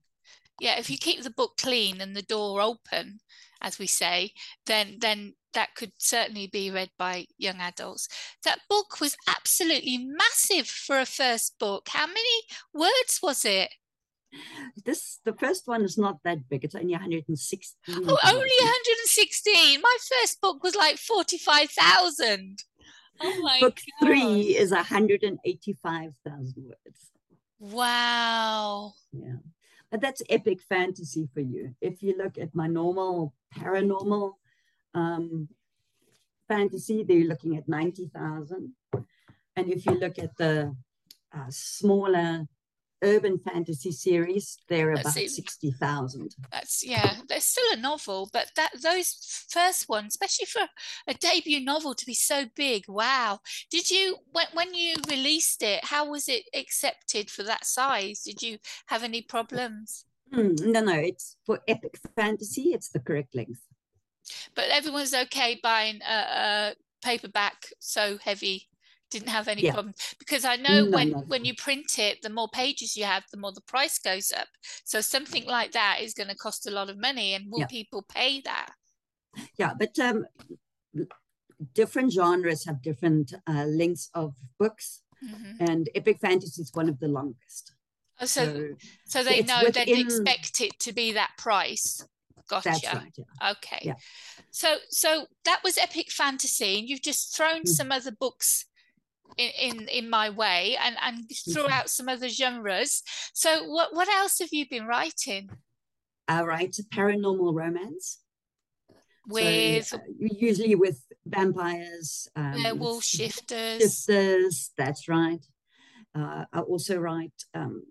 yeah, 0.60 0.78
if 0.78 0.88
you 0.90 0.98
keep 0.98 1.22
the 1.22 1.30
book 1.30 1.56
clean 1.58 2.00
and 2.00 2.14
the 2.16 2.22
door 2.22 2.60
open, 2.60 3.20
as 3.60 3.78
we 3.78 3.86
say, 3.86 4.32
then 4.66 4.98
then 5.00 5.34
that 5.54 5.74
could 5.74 5.92
certainly 5.98 6.46
be 6.46 6.70
read 6.70 6.90
by 6.98 7.26
young 7.38 7.60
adults. 7.60 8.08
That 8.44 8.60
book 8.68 9.00
was 9.00 9.16
absolutely 9.26 9.96
massive 9.96 10.68
for 10.68 10.98
a 11.00 11.06
first 11.06 11.58
book. 11.58 11.88
How 11.88 12.06
many 12.06 12.42
words 12.74 13.20
was 13.22 13.44
it? 13.46 13.70
This 14.84 15.18
the 15.24 15.32
first 15.32 15.66
one 15.66 15.82
is 15.82 15.96
not 15.96 16.22
that 16.24 16.46
big. 16.50 16.64
It's 16.64 16.74
only 16.74 16.92
116. 16.92 17.76
Oh, 17.88 18.18
only 18.26 18.56
116. 18.60 19.80
My 19.80 19.96
first 20.10 20.40
book 20.42 20.62
was 20.62 20.74
like 20.74 20.98
45,000. 20.98 22.62
Oh 23.18 23.40
my 23.40 23.60
Book 23.60 23.80
God. 24.00 24.06
three 24.08 24.56
is 24.58 24.72
185,000 24.72 26.54
words. 26.58 27.10
Wow. 27.58 28.92
Yeah. 29.12 29.36
But 29.90 30.00
that's 30.00 30.22
epic 30.28 30.60
fantasy 30.68 31.28
for 31.32 31.40
you. 31.40 31.74
If 31.80 32.02
you 32.02 32.16
look 32.16 32.38
at 32.38 32.54
my 32.54 32.66
normal 32.66 33.34
paranormal 33.56 34.32
um, 34.94 35.48
fantasy, 36.48 37.02
they're 37.02 37.24
looking 37.24 37.56
at 37.56 37.68
90,000. 37.68 38.72
And 39.56 39.72
if 39.72 39.86
you 39.86 39.92
look 39.92 40.18
at 40.18 40.36
the 40.36 40.74
uh, 41.34 41.46
smaller 41.50 42.46
urban 43.02 43.38
fantasy 43.38 43.92
series, 43.92 44.58
they're 44.68 44.92
about 44.92 45.16
it. 45.16 45.30
60,000. 45.30 46.34
That's 46.50 46.86
yeah, 46.86 47.16
there's 47.28 47.44
still 47.44 47.72
a 47.72 47.76
novel, 47.76 48.28
but 48.32 48.50
that 48.56 48.70
those 48.82 49.46
first 49.48 49.88
ones, 49.88 50.14
especially 50.14 50.46
for 50.46 50.62
a 51.06 51.14
debut 51.14 51.60
novel 51.60 51.94
to 51.94 52.06
be 52.06 52.14
so 52.14 52.46
big, 52.54 52.84
wow. 52.88 53.40
Did 53.70 53.90
you 53.90 54.16
when 54.32 54.46
when 54.52 54.74
you 54.74 54.94
released 55.08 55.62
it, 55.62 55.84
how 55.84 56.08
was 56.08 56.28
it 56.28 56.44
accepted 56.54 57.30
for 57.30 57.42
that 57.42 57.66
size? 57.66 58.22
Did 58.22 58.42
you 58.42 58.58
have 58.86 59.02
any 59.02 59.22
problems? 59.22 60.04
Hmm, 60.32 60.54
no, 60.60 60.80
no, 60.80 60.94
it's 60.94 61.36
for 61.44 61.60
epic 61.68 61.98
fantasy, 62.16 62.72
it's 62.72 62.88
the 62.88 63.00
correct 63.00 63.34
length. 63.34 63.60
But 64.54 64.70
everyone's 64.70 65.14
okay 65.14 65.60
buying 65.62 66.00
a, 66.02 66.14
a 66.14 66.74
paperback 67.04 67.66
so 67.78 68.18
heavy, 68.18 68.68
didn't 69.18 69.30
have 69.30 69.48
any 69.48 69.62
Yeah. 69.62 69.72
problems. 69.72 69.96
Because 70.18 70.44
I 70.44 70.56
know 70.56 70.84
No, 70.84 70.90
when 70.96 71.10
no. 71.10 71.18
when 71.32 71.44
you 71.44 71.54
print 71.54 71.98
it, 71.98 72.22
the 72.22 72.30
more 72.30 72.48
pages 72.48 72.96
you 72.96 73.04
have, 73.04 73.24
the 73.30 73.38
more 73.38 73.52
the 73.52 73.60
price 73.62 73.98
goes 73.98 74.30
up. 74.32 74.48
So 74.84 75.00
something 75.00 75.44
like 75.46 75.72
that 75.72 76.00
is 76.00 76.14
going 76.14 76.28
to 76.28 76.36
cost 76.36 76.66
a 76.66 76.70
lot 76.70 76.90
of 76.90 76.98
money, 76.98 77.34
and 77.34 77.50
will 77.50 77.60
Yeah. 77.60 77.66
people 77.78 78.02
pay 78.02 78.40
that? 78.42 78.70
Yeah, 79.56 79.72
but 79.78 79.98
um, 79.98 80.26
different 81.74 82.12
genres 82.12 82.64
have 82.64 82.82
different 82.82 83.32
uh, 83.46 83.64
lengths 83.64 84.10
of 84.14 84.34
books, 84.58 85.02
Mhm. 85.22 85.56
and 85.60 85.88
epic 85.94 86.18
fantasy 86.20 86.62
is 86.62 86.70
one 86.74 86.88
of 86.88 86.98
the 87.00 87.08
longest. 87.08 87.72
Oh, 88.20 88.26
so 88.26 88.44
So 88.44 89.22
So 89.22 89.24
they 89.24 89.42
know 89.42 89.70
they'd 89.70 89.88
expect 89.88 90.60
it 90.60 90.78
to 90.80 90.92
be 90.92 91.12
that 91.12 91.32
price. 91.38 92.02
Gotcha. 92.48 92.68
right. 92.70 93.12
Yeah. 93.18 93.50
Okay. 93.52 93.80
Yeah. 93.82 93.94
So 94.50 94.78
so 94.88 95.26
that 95.44 95.62
was 95.64 95.76
epic 95.78 96.10
fantasy, 96.12 96.78
and 96.78 96.88
you've 96.88 97.02
just 97.02 97.34
thrown 97.36 97.62
Mm. 97.62 97.68
some 97.68 97.90
other 97.92 98.12
books 98.12 98.66
in, 99.36 99.50
in 99.60 99.88
in 99.88 100.10
my 100.10 100.30
way 100.30 100.76
and 100.80 100.96
and 101.02 101.30
threw 101.52 101.64
Mhm. 101.64 101.72
out 101.72 101.90
some 101.90 102.08
other 102.08 102.28
genres. 102.28 103.02
So 103.34 103.64
what 103.68 103.94
what 103.94 104.08
else 104.08 104.38
have 104.38 104.52
you 104.52 104.68
been 104.68 104.86
writing 104.86 105.50
I 106.28 106.42
write 106.42 106.76
paranormal 106.92 107.54
romance. 107.54 108.18
So, 109.28 109.34
with 109.34 109.92
uh, 109.92 109.98
usually 110.18 110.74
with 110.74 111.04
vampires, 111.24 112.28
um, 112.36 112.54
werewolf 112.54 113.04
shifters? 113.04 113.82
shifters. 113.82 114.72
That's 114.76 115.08
right. 115.08 115.44
Uh, 116.14 116.44
I 116.52 116.60
also 116.60 116.98
write 116.98 117.44
um, 117.54 117.82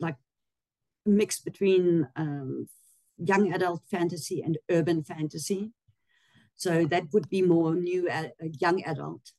like 0.00 0.16
mix 1.04 1.40
between 1.40 2.08
um, 2.16 2.68
young 3.18 3.52
adult 3.52 3.82
fantasy 3.90 4.42
and 4.42 4.58
urban 4.70 5.02
fantasy. 5.04 5.72
So 6.56 6.84
that 6.86 7.12
would 7.12 7.28
be 7.28 7.42
more 7.42 7.74
new, 7.74 8.08
a 8.08 8.30
young 8.60 8.82
adult. 8.84 9.32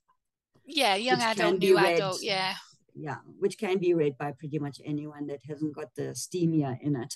Yeah, 0.68 0.96
young 0.96 1.22
adult, 1.22 1.60
new 1.60 1.78
read- 1.78 1.96
adult. 1.98 2.22
Yeah. 2.22 2.56
Yeah, 2.98 3.18
which 3.40 3.58
can 3.58 3.78
be 3.78 3.94
read 3.94 4.18
by 4.18 4.32
pretty 4.32 4.58
much 4.58 4.80
anyone 4.86 5.28
that 5.28 5.42
hasn't 5.48 5.76
got 5.76 5.94
the 5.96 6.14
steamier 6.16 6.78
in 6.82 6.96
it. 6.96 7.16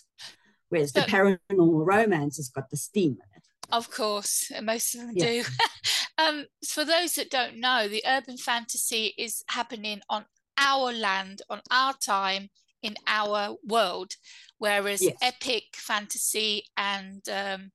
Whereas 0.68 0.92
the 0.92 1.02
paranormal 1.02 1.86
romance 1.86 2.36
has 2.38 2.50
got 2.50 2.70
the 2.70 2.78
steam 2.78 3.14
in 3.14 3.38
it. 3.38 3.44
Of 3.72 3.90
course, 3.90 4.52
and 4.54 4.66
most 4.66 4.94
of 4.96 5.02
them 5.02 5.12
Yeah. 5.16 5.26
do. 5.26 5.44
um, 6.18 6.46
for 6.68 6.84
those 6.84 7.16
that 7.16 7.30
don't 7.30 7.60
know, 7.60 7.88
the 7.88 8.04
urban 8.06 8.38
fantasy 8.38 9.14
is 9.18 9.44
happening 9.48 10.02
on 10.10 10.26
our 10.58 10.92
land, 10.92 11.42
on 11.50 11.62
our 11.72 11.94
time, 11.94 12.50
in 12.82 12.96
our 13.08 13.56
world, 13.64 14.14
whereas 14.58 15.02
Yes. 15.02 15.16
epic 15.22 15.64
fantasy 15.76 16.66
and 16.76 17.22
um, 17.30 17.72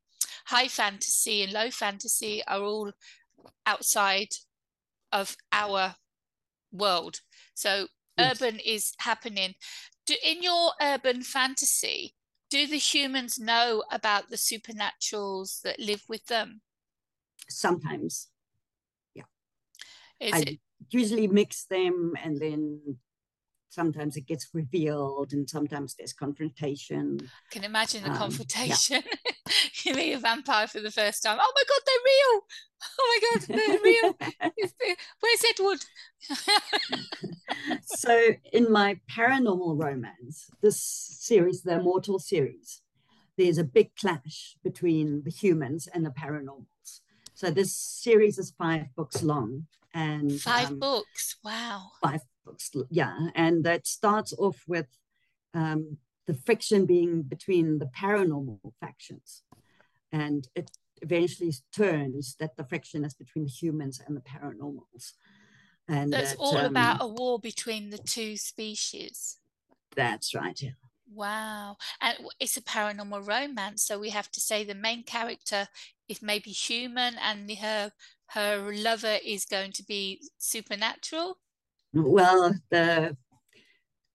high 0.47 0.69
fantasy 0.69 1.43
and 1.43 1.53
low 1.53 1.71
fantasy 1.71 2.43
are 2.47 2.63
all 2.63 2.93
outside 3.67 4.29
of 5.15 5.37
our 5.53 5.95
world. 6.73 7.21
So 7.55 7.89
Yes. 8.17 8.41
urban 8.41 8.59
is 8.59 8.93
happening. 8.99 9.55
Do, 10.07 10.15
in 10.23 10.43
your 10.43 10.73
urban 10.81 11.23
fantasy, 11.23 12.15
do 12.51 12.67
the 12.67 12.79
humans 12.79 13.39
know 13.39 13.85
about 13.91 14.29
the 14.29 14.37
supernaturals 14.37 15.63
that 15.63 15.81
live 15.81 16.03
with 16.09 16.27
them? 16.27 16.61
Sometimes 17.49 18.29
Is 20.21 20.35
I 20.35 20.41
it 20.41 20.59
usually 20.91 21.29
mix 21.29 21.65
them 21.65 22.15
and 22.23 22.39
then 22.41 22.99
sometimes 23.75 24.17
it 24.17 24.27
gets 24.27 24.49
revealed 24.55 25.33
and 25.33 25.49
sometimes 25.51 25.95
there's 25.95 26.13
confrontation. 26.13 27.19
I 27.23 27.53
can 27.53 27.65
imagine 27.65 28.03
the 28.05 28.11
um, 28.11 28.17
confrontation. 28.17 29.03
Yeah. 29.05 29.53
you 29.85 29.95
meet 29.95 30.13
a 30.13 30.19
vampire 30.19 30.67
for 30.67 30.81
the 30.81 30.91
first 30.91 31.23
time. 31.23 31.39
Oh 31.41 31.53
my 31.55 31.63
God, 31.69 31.81
they're 31.87 32.05
real. 32.05 32.41
Oh 32.99 33.19
my 33.23 33.39
God, 33.39 33.47
they're 33.49 33.81
real. 33.83 34.15
Where's 35.21 35.45
Edward? 35.49 35.79
so, 37.83 38.33
in 38.53 38.71
my 38.71 39.01
paranormal 39.11 39.83
romance, 39.83 40.51
this 40.61 40.83
series, 40.83 41.63
the 41.63 41.77
Immortal 41.77 42.19
series, 42.19 42.83
there's 43.39 43.57
a 43.57 43.65
big 43.65 43.97
clash 43.97 44.57
between 44.63 45.23
the 45.25 45.31
humans 45.31 45.89
and 45.95 46.05
the 46.05 46.11
paranormals. 46.11 47.01
So, 47.33 47.51
this 47.51 47.75
series 47.75 48.39
is 48.39 48.51
five 48.51 48.95
books 48.95 49.23
long. 49.23 49.67
And 49.95 50.39
five 50.39 50.73
um, 50.73 50.79
books. 50.79 51.37
Wow. 51.43 51.93
Five. 52.03 52.21
Yeah. 52.91 53.29
And 53.35 53.65
that 53.65 53.87
starts 53.87 54.33
off 54.39 54.63
with 54.67 54.87
um, 55.53 55.99
the 56.27 56.35
friction 56.35 56.87
being 56.87 57.23
between 57.23 57.79
the 57.79 57.87
paranormal 57.87 58.61
factions. 58.81 59.43
And 60.13 60.49
it 60.55 60.71
eventually 61.03 61.53
turns 61.75 62.37
that 62.41 62.57
the 62.57 62.65
friction 62.65 63.05
is 63.05 63.15
between 63.15 63.45
the 63.45 63.51
humans 63.51 64.01
and 64.07 64.17
the 64.17 64.23
paranormals. 64.23 65.13
And 65.89 66.15
it's 66.15 66.33
that, 66.33 66.39
all 66.39 66.57
um, 66.57 66.67
about 66.67 67.03
a 67.03 67.07
war 67.07 67.39
between 67.39 67.91
the 67.91 67.99
two 67.99 68.37
species. 68.37 69.39
That's 69.95 70.35
right. 70.35 70.61
Yeah. 70.61 70.71
Wow. 71.13 71.77
And 72.01 72.17
it's 72.41 72.57
a 72.57 72.63
paranormal 72.63 73.27
romance. 73.27 73.85
So 73.85 73.99
we 73.99 74.11
have 74.11 74.31
to 74.33 74.41
say 74.41 74.65
the 74.65 74.75
main 74.75 75.03
character 75.05 75.69
is 76.09 76.23
maybe 76.23 76.51
human 76.51 77.17
and 77.17 77.51
her 77.59 77.93
her 78.29 78.73
lover 78.75 79.19
is 79.25 79.45
going 79.45 79.73
to 79.73 79.85
be 79.85 80.23
supernatural. 80.39 81.39
Well, 81.95 82.55
the 82.71 83.17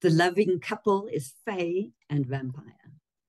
the 0.01 0.09
loving 0.09 0.59
couple 0.59 1.07
is 1.07 1.33
Fae 1.45 1.91
and 2.09 2.25
vampire. 2.25 2.75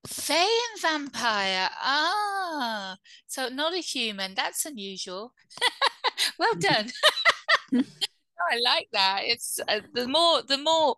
Fae 0.07 0.35
and 0.71 0.81
vampire. 0.81 1.69
Ah, 1.81 2.97
so 3.27 3.49
not 3.49 3.73
a 3.73 3.77
human. 3.77 4.35
That's 4.35 4.65
unusual. 4.65 5.33
well 6.39 6.55
done. 6.55 6.89
I 7.73 8.59
like 8.63 8.89
that. 8.91 9.21
It's 9.23 9.59
uh, 9.67 9.81
the 9.93 10.07
more 10.07 10.41
the 10.41 10.57
more 10.57 10.95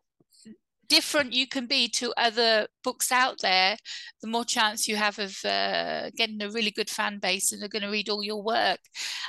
different 0.87 1.33
you 1.33 1.47
can 1.47 1.65
be 1.65 1.87
to 1.89 2.13
other 2.17 2.67
books 2.83 3.11
out 3.11 3.41
there, 3.41 3.77
the 4.21 4.27
more 4.27 4.45
chance 4.45 4.87
you 4.87 4.95
have 4.95 5.19
of 5.19 5.37
uh, 5.45 6.09
getting 6.15 6.41
a 6.41 6.49
really 6.49 6.71
good 6.71 6.89
fan 6.89 7.19
base 7.19 7.51
and 7.51 7.61
they're 7.61 7.69
going 7.69 7.83
to 7.83 7.89
read 7.89 8.09
all 8.09 8.23
your 8.23 8.41
work. 8.41 8.79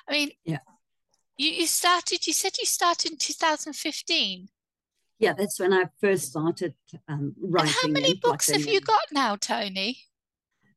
I 0.09 0.13
mean, 0.13 0.31
yeah. 0.45 0.59
You, 1.37 1.51
you 1.51 1.67
started, 1.67 2.27
you 2.27 2.33
said 2.33 2.53
you 2.59 2.67
started 2.67 3.13
in 3.13 3.19
2015. 3.19 4.49
Yeah, 5.19 5.33
that's 5.33 5.59
when 5.59 5.73
I 5.73 5.85
first 6.01 6.27
started 6.27 6.75
um, 7.09 7.35
writing. 7.41 7.75
And 7.85 7.97
how 7.97 8.01
many 8.01 8.15
books 8.15 8.51
have 8.51 8.67
you 8.67 8.81
got 8.81 9.05
now, 9.13 9.37
Toni? 9.37 9.99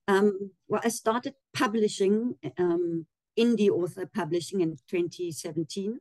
Um, 0.08 0.52
well, 0.68 0.82
I 0.84 0.90
started 0.90 1.34
publishing, 1.54 2.36
um, 2.58 3.06
indie 3.38 3.70
author 3.70 4.06
publishing 4.06 4.62
in 4.62 4.78
2017, 4.90 6.00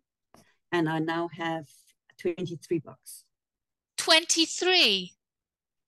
and 0.73 0.89
I 0.89 1.01
now 1.01 1.29
have 1.37 1.67
23 2.21 2.79
books. 2.79 3.25
23? 3.99 5.13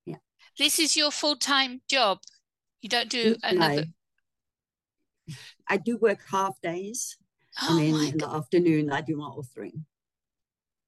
Yeah. 0.04 0.16
This 0.58 0.78
is 0.78 0.96
your 0.96 1.10
full 1.10 1.36
time 1.36 1.80
job? 1.88 2.18
You 2.82 2.88
don't 2.88 3.08
do 3.08 3.36
another? 3.42 3.84
I 5.68 5.76
do 5.76 5.96
work 5.96 6.20
half 6.30 6.60
days. 6.60 7.16
Oh 7.62 7.78
and 7.78 7.94
then 7.94 8.12
in 8.12 8.18
God. 8.18 8.30
the 8.30 8.36
afternoon, 8.36 8.92
I 8.92 9.00
do 9.00 9.16
my 9.16 9.26
authoring. 9.26 9.82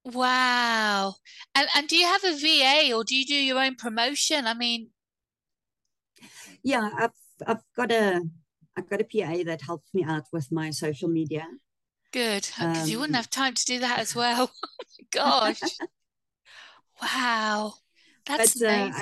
Wow. 0.05 1.15
And, 1.55 1.69
and 1.77 1.89
do 1.89 1.97
you 1.97 2.07
have 2.07 2.25
a 2.25 2.37
VA 2.37 2.95
or 2.95 3.05
do 3.05 3.15
you 3.15 3.27
do 3.27 3.35
your 3.35 3.63
own 3.63 3.75
promotion? 3.75 4.47
I 4.47 4.55
mean, 4.55 4.91
yeah, 6.63 6.89
I've, 6.97 7.11
I've 7.47 7.63
got 7.77 7.91
a, 7.91 8.23
I've 8.77 8.89
got 8.89 9.01
a 9.01 9.05
PA 9.05 9.43
that 9.45 9.63
helps 9.63 9.93
me 9.93 10.05
out 10.05 10.25
with 10.33 10.51
my 10.51 10.71
social 10.71 11.09
media. 11.09 11.47
Good, 12.13 12.43
because 12.43 12.85
um, 12.85 12.89
you 12.89 12.99
wouldn't 12.99 13.17
um, 13.17 13.23
have 13.23 13.31
time 13.31 13.55
to 13.55 13.65
do 13.65 13.79
that 13.81 13.99
as 13.99 14.15
well. 14.15 14.51
oh 14.63 15.05
gosh. 15.13 15.61
wow. 17.03 17.75
That's 18.27 18.59
but, 18.59 18.69
amazing. 18.69 18.93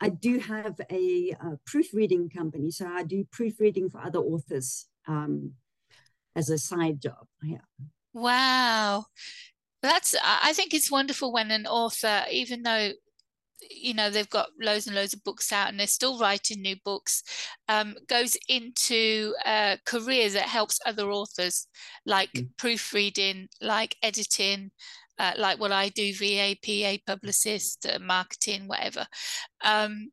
Uh, 0.00 0.04
I, 0.04 0.06
I 0.06 0.08
do 0.10 0.38
have 0.38 0.80
a, 0.90 1.30
a, 1.40 1.58
proofreading 1.66 2.30
company, 2.30 2.70
so 2.70 2.86
I 2.86 3.02
do 3.02 3.26
proofreading 3.32 3.90
for 3.90 4.00
other 4.00 4.20
authors. 4.20 4.86
Um, 5.06 5.54
as 6.38 6.48
a 6.50 6.56
side 6.56 7.02
job. 7.02 7.26
Yeah. 7.42 7.58
Wow. 8.14 9.06
That's 9.82 10.14
I 10.24 10.52
think 10.54 10.72
it's 10.72 10.90
wonderful 10.90 11.32
when 11.32 11.50
an 11.50 11.66
author, 11.66 12.24
even 12.30 12.62
though 12.62 12.92
you 13.70 13.92
know 13.92 14.08
they've 14.08 14.30
got 14.30 14.50
loads 14.60 14.86
and 14.86 14.94
loads 14.94 15.12
of 15.12 15.24
books 15.24 15.52
out 15.52 15.68
and 15.68 15.78
they're 15.78 15.86
still 15.88 16.18
writing 16.18 16.62
new 16.62 16.76
books 16.84 17.24
um, 17.68 17.96
goes 18.08 18.36
into 18.48 19.34
a 19.44 19.76
career 19.84 20.30
that 20.30 20.44
helps 20.44 20.78
other 20.86 21.10
authors 21.10 21.66
like 22.06 22.30
mm. 22.32 22.48
proofreading 22.56 23.48
like 23.60 23.96
editing 24.00 24.70
uh, 25.18 25.32
like 25.36 25.58
what 25.58 25.72
i 25.72 25.88
do 25.88 26.14
va 26.14 26.54
pa 26.64 26.96
publicist 27.04 27.84
uh, 27.84 27.98
marketing 27.98 28.68
whatever 28.68 29.04
um, 29.64 30.08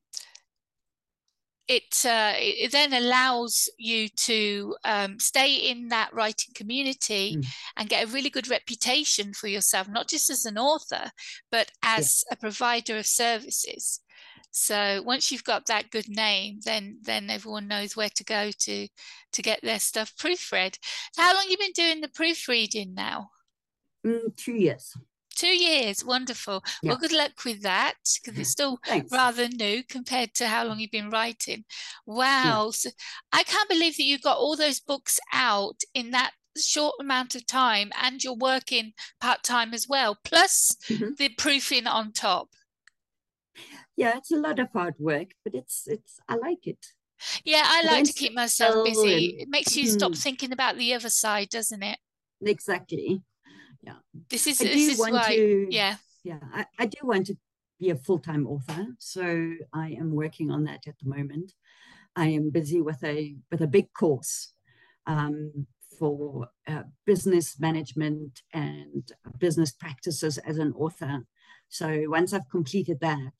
it, 1.68 2.06
uh, 2.06 2.34
it 2.38 2.72
then 2.72 2.94
allows 2.94 3.70
you 3.78 4.08
to 4.10 4.76
um, 4.84 5.20
stay 5.20 5.56
in 5.56 5.90
that 5.90 6.14
writing 6.14 6.54
community 6.54 7.38
mm. 7.38 7.46
and 7.78 7.90
get 7.90 8.08
a 8.08 8.12
really 8.12 8.30
good 8.30 8.50
reputation 8.50 9.34
for 9.34 9.48
yourself, 9.48 9.88
not 9.90 10.08
just 10.08 10.30
as 10.30 10.46
an 10.46 10.58
author, 10.58 11.10
but 11.52 11.72
as 11.84 12.24
yeah. 12.30 12.34
a 12.34 12.40
provider 12.40 12.98
of 12.98 13.06
services. 13.06 14.02
So 14.52 15.02
once 15.06 15.32
you've 15.32 15.44
got 15.44 15.66
that 15.66 15.92
good 15.92 16.08
name, 16.08 16.60
then 16.64 17.00
then 17.02 17.30
everyone 17.30 17.68
knows 17.68 17.98
where 17.98 18.10
to 18.16 18.24
go 18.24 18.52
to 18.60 18.88
to 19.34 19.42
get 19.42 19.60
their 19.62 19.80
stuff 19.80 20.14
proofread. 20.18 20.78
So 21.12 21.22
how 21.22 21.36
long 21.36 21.46
you 21.50 21.58
been 21.58 21.74
doing 21.74 22.00
the 22.00 22.08
proofreading 22.08 22.94
now? 22.94 23.32
Mm, 24.06 24.34
two 24.38 24.54
years. 24.54 24.96
Two 25.36 25.48
years, 25.48 26.04
wonderful. 26.04 26.64
Yeah. 26.82 26.92
Well, 26.92 26.98
good 26.98 27.12
luck 27.12 27.44
with 27.46 27.62
that 27.64 27.96
because 28.24 28.40
it's 28.40 28.52
still 28.52 28.80
rather 29.12 29.50
new 29.50 29.84
compared 29.84 30.34
to 30.36 30.48
how 30.48 30.64
long 30.64 30.80
you've 30.80 30.92
been 30.92 31.10
writing. 31.10 31.66
Wow. 32.06 32.66
Yeah. 32.68 32.72
So 32.72 32.90
I 33.34 33.44
can't 33.44 33.68
believe 33.68 33.98
that 33.98 34.04
you 34.04 34.18
got 34.18 34.38
all 34.38 34.56
those 34.56 34.80
books 34.80 35.20
out 35.34 35.82
in 35.94 36.12
that 36.12 36.32
short 36.58 36.96
amount 37.02 37.36
of 37.36 37.46
time 37.46 37.92
and 38.02 38.24
you're 38.24 38.34
working 38.34 38.94
part 39.20 39.44
time 39.44 39.74
as 39.74 39.88
well, 39.90 40.18
plus 40.24 40.78
mm-hmm. 40.88 41.16
the 41.18 41.30
proofing 41.30 41.86
on 41.86 42.14
top. 42.14 42.50
Yeah, 43.98 44.18
it's 44.18 44.32
a 44.32 44.38
lot 44.38 44.60
of 44.60 44.70
hard 44.72 44.96
work, 45.00 45.32
but 45.44 45.54
it's 45.54 45.84
it's 45.88 46.20
I 46.30 46.36
like 46.36 46.66
it. 46.66 46.86
Yeah, 47.44 47.64
I 47.66 47.84
like 47.84 48.06
to 48.06 48.14
keep 48.14 48.34
myself 48.34 48.86
busy. 48.86 49.32
And, 49.32 49.42
it 49.42 49.50
makes 49.50 49.76
you 49.76 49.86
mm. 49.86 49.92
stop 49.92 50.16
thinking 50.16 50.52
about 50.52 50.78
the 50.78 50.94
other 50.94 51.10
side, 51.10 51.50
doesn't 51.50 51.82
it? 51.82 51.98
Exactly 52.42 53.22
yeah. 53.86 53.94
This 54.30 54.48
is 54.48 54.62
I 54.62 54.66
this 54.66 54.88
is 54.90 55.00
why 55.00 55.36
to, 55.36 55.68
yeah. 55.70 55.96
Yeah 56.24 56.40
I, 56.54 56.66
I 56.80 56.86
do 56.88 56.98
want 57.04 57.28
to 57.28 57.36
be 57.80 57.90
a 57.90 57.96
full-time 57.96 58.48
author 58.48 58.88
so 59.00 59.54
i 59.74 59.90
am 59.90 60.12
working 60.12 60.50
on 60.50 60.64
that 60.64 60.88
at 60.88 60.96
the 61.02 61.10
moment. 61.10 61.52
I 62.16 62.28
am 62.28 62.50
busy 62.50 62.82
with 62.82 63.04
a 63.04 63.36
with 63.52 63.62
a 63.62 63.68
big 63.68 63.92
course 63.94 64.54
um, 65.06 65.68
for 66.00 66.48
uh, 66.68 66.84
business 67.06 67.60
management 67.60 68.42
and 68.54 69.12
business 69.38 69.72
practices 69.72 70.38
as 70.38 70.58
an 70.58 70.74
author. 70.78 71.26
So 71.70 71.88
once 72.08 72.34
i've 72.34 72.50
completed 72.50 73.00
that 73.02 73.38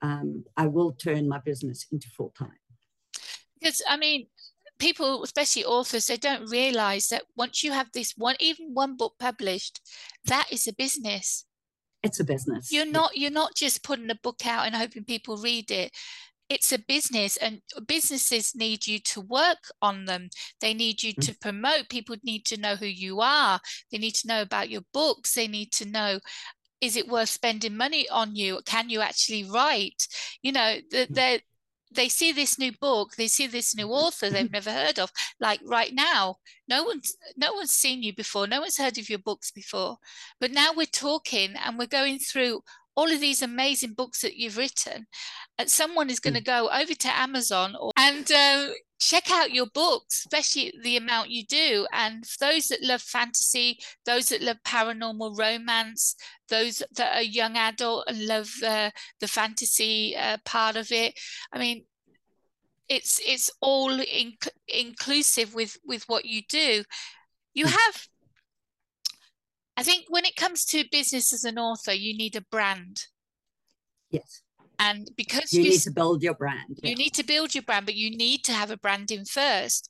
um, 0.00 0.44
i 0.56 0.66
will 0.66 0.92
turn 0.92 1.28
my 1.28 1.38
business 1.38 1.86
into 1.92 2.08
full-time. 2.08 2.60
Because 3.60 3.80
i 3.88 3.96
mean 3.96 4.26
people, 4.82 5.22
especially 5.22 5.64
authors, 5.64 6.06
they 6.06 6.16
don't 6.16 6.50
realize 6.50 7.06
that 7.08 7.22
once 7.36 7.62
you 7.62 7.70
have 7.70 7.86
this 7.94 8.14
one, 8.16 8.34
even 8.40 8.74
one 8.74 8.96
book 8.96 9.14
published, 9.18 9.80
that 10.24 10.48
is 10.50 10.66
a 10.66 10.74
business. 10.74 11.46
It's 12.02 12.18
a 12.18 12.24
business. 12.24 12.72
You're 12.72 12.84
not 12.84 13.16
you're 13.16 13.30
not 13.30 13.54
just 13.54 13.84
putting 13.84 14.10
a 14.10 14.18
book 14.24 14.44
out 14.44 14.66
and 14.66 14.74
hoping 14.74 15.04
people 15.04 15.36
read 15.36 15.70
it. 15.70 15.92
It's 16.48 16.72
a 16.72 16.78
business, 16.78 17.36
and 17.36 17.62
businesses 17.86 18.56
need 18.56 18.86
you 18.88 18.98
to 18.98 19.20
work 19.20 19.70
on 19.80 20.04
them. 20.04 20.28
They 20.60 20.74
need 20.74 21.02
you 21.02 21.12
mm-hmm. 21.12 21.32
to 21.32 21.38
promote. 21.38 21.88
People 21.88 22.16
need 22.24 22.44
to 22.46 22.60
know 22.60 22.74
who 22.74 22.86
you 22.86 23.20
are. 23.20 23.60
They 23.92 23.98
need 23.98 24.16
to 24.16 24.26
know 24.26 24.42
about 24.42 24.68
your 24.68 24.82
books. 24.92 25.34
They 25.34 25.46
need 25.46 25.70
to 25.74 25.88
know 25.88 26.18
is 26.80 26.96
it 26.96 27.06
worth 27.06 27.28
spending 27.28 27.76
money 27.76 28.08
on 28.08 28.34
you 28.34 28.60
can 28.66 28.90
you 28.90 29.00
actually 29.00 29.44
write 29.44 30.08
you 30.42 30.50
know 30.50 30.78
mm. 30.92 31.40
They 31.94 32.08
see 32.08 32.32
this 32.32 32.58
new 32.58 32.72
book 32.80 33.14
they 33.16 33.28
see 33.28 33.46
this 33.46 33.74
new 33.74 33.88
author 33.88 34.30
they've 34.30 34.52
never 34.52 34.70
heard 34.70 34.98
of 34.98 35.10
like 35.40 35.60
right 35.64 35.92
now 35.94 36.36
no 36.68 36.84
one's 36.84 37.16
no 37.36 37.52
one's 37.52 37.72
seen 37.72 38.02
you 38.02 38.14
before 38.14 38.46
no 38.46 38.60
one's 38.60 38.78
heard 38.78 38.98
of 38.98 39.08
your 39.08 39.18
books 39.18 39.50
before 39.50 39.96
but 40.40 40.50
now 40.50 40.70
we're 40.74 40.86
talking 40.86 41.54
and 41.64 41.78
we're 41.78 41.86
going 41.86 42.18
through 42.18 42.60
all 42.94 43.10
of 43.10 43.20
these 43.20 43.42
amazing 43.42 43.94
books 43.94 44.20
that 44.20 44.36
you've 44.36 44.56
written 44.56 45.06
and 45.58 45.70
someone 45.70 46.10
is 46.10 46.20
going 46.20 46.34
to 46.34 46.40
mm. 46.40 46.46
go 46.46 46.68
over 46.70 46.94
to 46.94 47.08
amazon 47.16 47.74
or, 47.80 47.90
and 47.96 48.30
uh, 48.32 48.68
check 49.02 49.30
out 49.30 49.52
your 49.52 49.66
books, 49.66 50.20
especially 50.20 50.72
the 50.82 50.96
amount 50.96 51.30
you 51.30 51.44
do. 51.44 51.86
And 51.92 52.24
for 52.26 52.46
those 52.46 52.68
that 52.68 52.82
love 52.82 53.02
fantasy, 53.02 53.78
those 54.06 54.28
that 54.28 54.42
love 54.42 54.58
paranormal 54.64 55.36
romance, 55.36 56.14
those 56.48 56.82
that 56.94 57.16
are 57.16 57.22
young 57.22 57.56
adult 57.56 58.04
and 58.06 58.26
love 58.26 58.50
uh, 58.64 58.90
the 59.20 59.26
fantasy 59.28 60.16
uh, 60.16 60.38
part 60.44 60.76
of 60.76 60.92
it, 60.92 61.18
I 61.52 61.58
mean, 61.58 61.84
it's 62.88 63.20
it's 63.26 63.50
all 63.60 64.00
in, 64.00 64.34
inclusive 64.68 65.54
with 65.54 65.76
with 65.84 66.04
what 66.06 66.24
you 66.24 66.42
do. 66.48 66.84
You 67.54 67.66
hmm. 67.66 67.72
have 67.72 68.06
I 69.76 69.82
think 69.82 70.04
when 70.08 70.24
it 70.24 70.36
comes 70.36 70.64
to 70.66 70.84
business 70.92 71.32
as 71.32 71.44
an 71.44 71.58
author, 71.58 71.92
you 71.92 72.16
need 72.16 72.36
a 72.36 72.42
brand. 72.42 73.06
Yes. 74.10 74.41
And 74.82 75.08
because 75.16 75.52
you, 75.52 75.62
you 75.62 75.70
need 75.70 75.82
to 75.82 75.92
build 75.92 76.22
your 76.22 76.34
brand. 76.34 76.80
You 76.82 76.90
yeah. 76.90 76.94
need 76.96 77.14
to 77.14 77.24
build 77.24 77.54
your 77.54 77.62
brand, 77.62 77.86
but 77.86 77.94
you 77.94 78.16
need 78.16 78.42
to 78.44 78.52
have 78.52 78.70
a 78.70 78.76
branding 78.76 79.24
first. 79.24 79.88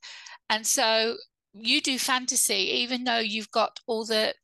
And 0.50 0.66
so 0.66 1.16
you 1.54 1.80
do 1.80 1.98
fantasy, 1.98 2.82
even 2.82 3.04
though 3.04 3.18
you've 3.18 3.50
got 3.50 3.80
all 3.86 4.04
the 4.04 4.34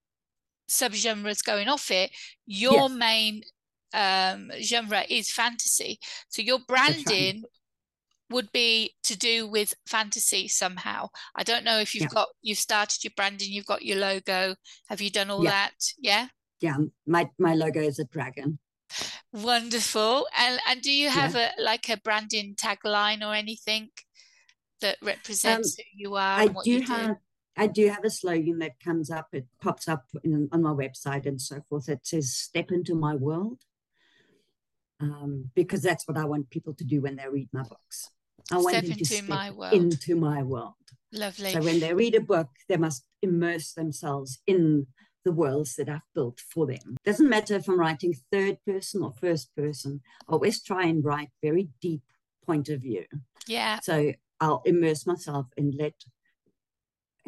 subgenres 0.70 1.44
going 1.44 1.68
off 1.68 1.90
it, 1.90 2.11
your 2.46 2.88
yes. 2.88 2.90
main 2.92 3.42
um, 3.92 4.50
genre 4.62 5.04
is 5.08 5.30
fantasy. 5.30 5.98
So 6.30 6.40
your 6.40 6.61
branding 6.66 7.44
would 8.30 8.50
be 8.52 8.94
to 9.04 9.16
do 9.16 9.46
with 9.46 9.74
fantasy 9.87 10.48
somehow. 10.48 11.08
I 11.37 11.42
don't 11.42 11.64
know 11.64 11.78
if 11.78 11.94
you've 11.94 12.02
yeah. 12.02 12.14
got 12.14 12.28
you've 12.42 12.58
started 12.58 13.04
your 13.04 13.12
branding, 13.16 13.52
you've 13.52 13.66
got 13.66 13.82
your 13.82 13.98
logo. 13.98 14.54
Have 14.88 15.00
you 15.00 15.11
done 15.11 15.30
all 15.30 15.44
yeah. 15.44 15.50
that? 15.50 15.74
Yeah. 15.98 16.28
Yeah, 16.61 16.76
my 17.06 17.28
my 17.38 17.54
logo 17.54 17.80
is 17.80 17.98
a 17.98 18.04
dragon. 18.04 18.58
Wonderful. 19.33 20.27
And 20.38 20.61
and 20.68 20.83
do 20.83 20.90
you 20.90 21.11
have 21.11 21.35
yeah. 21.35 21.53
a 21.59 21.62
like 21.62 21.88
a 21.88 21.96
branding 21.96 22.55
tagline 22.55 23.27
or 23.27 23.35
anything 23.35 23.90
that 24.81 24.96
represents 25.03 25.79
um, 25.79 25.85
who 25.92 26.03
you 26.11 26.14
are? 26.16 26.40
I 26.40 26.48
do 26.64 26.81
have. 26.81 27.09
Do? 27.09 27.16
I 27.57 27.66
do 27.66 27.88
have 27.88 28.05
a 28.05 28.11
slogan 28.11 28.61
that 28.61 28.79
comes 28.79 29.11
up. 29.11 29.29
It 29.33 29.46
pops 29.61 29.88
up 29.88 30.05
in, 30.22 30.48
on 30.53 30.62
my 30.62 30.70
website 30.70 31.27
and 31.27 31.40
so 31.40 31.61
forth. 31.68 31.88
It 31.88 32.07
says 32.07 32.33
"Step 32.33 32.70
into 32.70 32.94
my 32.94 33.14
world," 33.14 33.59
um, 35.01 35.51
because 35.55 35.83
that's 35.83 36.07
what 36.07 36.16
I 36.16 36.24
want 36.24 36.51
people 36.51 36.74
to 36.74 36.85
do 36.85 37.03
when 37.03 37.16
they 37.16 37.29
read 37.29 37.48
my 37.53 37.62
books. 37.62 38.11
I 38.51 38.61
step 38.61 38.64
want 38.64 38.87
them 38.87 38.96
to 38.96 39.05
step 39.05 39.29
my 39.29 39.51
world. 39.51 39.72
into 39.74 40.14
my 40.16 40.42
world. 40.42 40.74
Lovely. 41.12 41.53
So 41.53 41.62
when 41.62 41.81
they 41.81 41.94
read 41.94 42.14
a 42.14 42.20
book, 42.20 42.48
they 42.68 42.77
must 42.77 43.05
immerse 43.22 43.72
themselves 43.72 44.40
in 44.46 44.87
the 45.24 45.33
worlds 45.33 45.76
that 45.76 45.88
I've 45.88 46.00
built 46.14 46.40
for 46.40 46.66
them. 46.66 46.96
Doesn't 47.04 47.28
matter 47.28 47.57
if 47.57 47.68
I'm 47.68 47.78
writing 47.78 48.14
third 48.33 48.59
person 48.66 49.02
or 49.02 49.12
first 49.12 49.54
person, 49.57 50.00
I 50.28 50.33
always 50.33 50.62
try 50.62 50.85
and 50.87 51.04
write 51.04 51.31
very 51.42 51.68
deep 51.81 52.02
point 52.46 52.68
of 52.68 52.81
view. 52.83 53.04
Yeah. 53.46 53.81
So 53.81 54.12
I'll 54.40 54.62
immerse 54.64 55.07
myself 55.07 55.46
and 55.57 55.74
let 55.74 55.94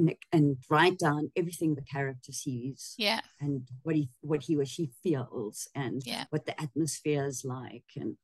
and, 0.00 0.14
and 0.32 0.56
write 0.68 0.98
down 0.98 1.30
everything 1.36 1.74
the 1.74 1.82
character 1.82 2.32
sees. 2.32 2.94
Yeah. 2.98 3.20
And 3.40 3.68
what 3.82 3.96
he 3.96 4.10
what 4.20 4.42
he 4.42 4.56
or 4.56 4.64
she 4.64 4.90
feels 5.02 5.68
and 5.74 6.02
yeah. 6.04 6.24
what 6.30 6.46
the 6.46 6.60
atmosphere 6.60 7.26
is 7.26 7.44
like 7.44 7.84
and 7.96 8.16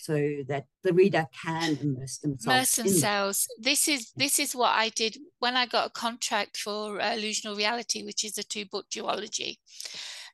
so 0.00 0.14
that 0.48 0.64
the 0.82 0.92
reader 0.92 1.26
can 1.44 1.78
immerse 1.80 2.18
themselves. 2.18 2.46
Immerse 2.46 2.76
themselves. 2.76 3.48
This 3.58 3.88
is 3.88 4.12
this 4.16 4.38
is 4.38 4.54
what 4.54 4.72
I 4.72 4.88
did 4.90 5.18
when 5.38 5.56
I 5.56 5.66
got 5.66 5.86
a 5.86 5.90
contract 5.90 6.56
for 6.56 7.00
uh, 7.00 7.12
Illusional 7.12 7.56
Reality, 7.56 8.04
which 8.04 8.24
is 8.24 8.38
a 8.38 8.42
two 8.42 8.66
book 8.66 8.86
duology. 8.90 9.56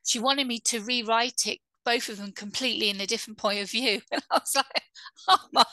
She 0.05 0.19
wanted 0.19 0.47
me 0.47 0.59
to 0.61 0.81
rewrite 0.81 1.45
it 1.45 1.59
both 1.85 2.09
of 2.09 2.17
them 2.17 2.31
completely 2.31 2.89
in 2.89 3.01
a 3.01 3.07
different 3.07 3.37
point 3.37 3.59
of 3.59 3.69
view. 3.69 4.01
And 4.11 4.23
I 4.31 4.35
was 4.35 4.55
like, 4.55 4.83
oh 5.27 5.45
my. 5.51 5.65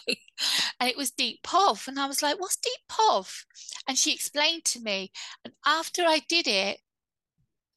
And 0.80 0.88
it 0.88 0.96
was 0.96 1.10
Deep 1.10 1.42
Pov. 1.42 1.88
And 1.88 1.98
I 1.98 2.06
was 2.06 2.22
like, 2.22 2.40
what's 2.40 2.56
Deep 2.56 2.80
Pov? 2.90 3.44
And 3.88 3.98
she 3.98 4.12
explained 4.12 4.64
to 4.66 4.80
me. 4.80 5.10
And 5.44 5.54
after 5.66 6.02
I 6.02 6.20
did 6.28 6.46
it, 6.46 6.78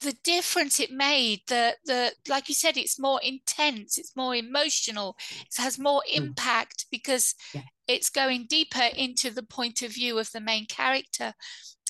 the 0.01 0.15
difference 0.23 0.79
it 0.79 0.91
made 0.91 1.41
the 1.47 1.75
the 1.85 2.11
like 2.27 2.47
you 2.47 2.55
said 2.55 2.77
it's 2.77 2.99
more 2.99 3.19
intense 3.21 3.97
it's 3.97 4.15
more 4.15 4.33
emotional 4.33 5.17
it 5.41 5.61
has 5.61 5.77
more 5.77 6.01
hmm. 6.07 6.23
impact 6.23 6.85
because 6.89 7.35
yeah. 7.53 7.61
it's 7.87 8.09
going 8.09 8.45
deeper 8.47 8.87
into 8.95 9.29
the 9.29 9.43
point 9.43 9.81
of 9.81 9.93
view 9.93 10.17
of 10.17 10.31
the 10.31 10.39
main 10.39 10.65
character 10.65 11.33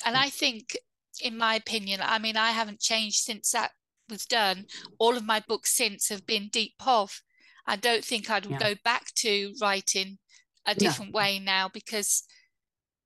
and 0.05 0.17
i 0.17 0.27
think 0.27 0.75
in 1.21 1.37
my 1.37 1.55
opinion 1.55 1.99
i 2.03 2.17
mean 2.17 2.35
i 2.35 2.51
haven't 2.51 2.79
changed 2.79 3.17
since 3.17 3.51
that 3.51 3.71
was 4.09 4.25
done 4.25 4.65
all 4.97 5.15
of 5.15 5.25
my 5.25 5.41
books 5.47 5.75
since 5.75 6.09
have 6.09 6.25
been 6.25 6.49
deep 6.51 6.73
pov 6.81 7.21
i 7.67 7.75
don't 7.75 8.03
think 8.03 8.29
i'd 8.29 8.45
yeah. 8.45 8.57
go 8.57 8.73
back 8.83 9.05
to 9.15 9.53
writing 9.61 10.17
a 10.65 10.75
different 10.75 11.13
no. 11.13 11.17
way 11.17 11.39
now 11.39 11.69
because 11.73 12.23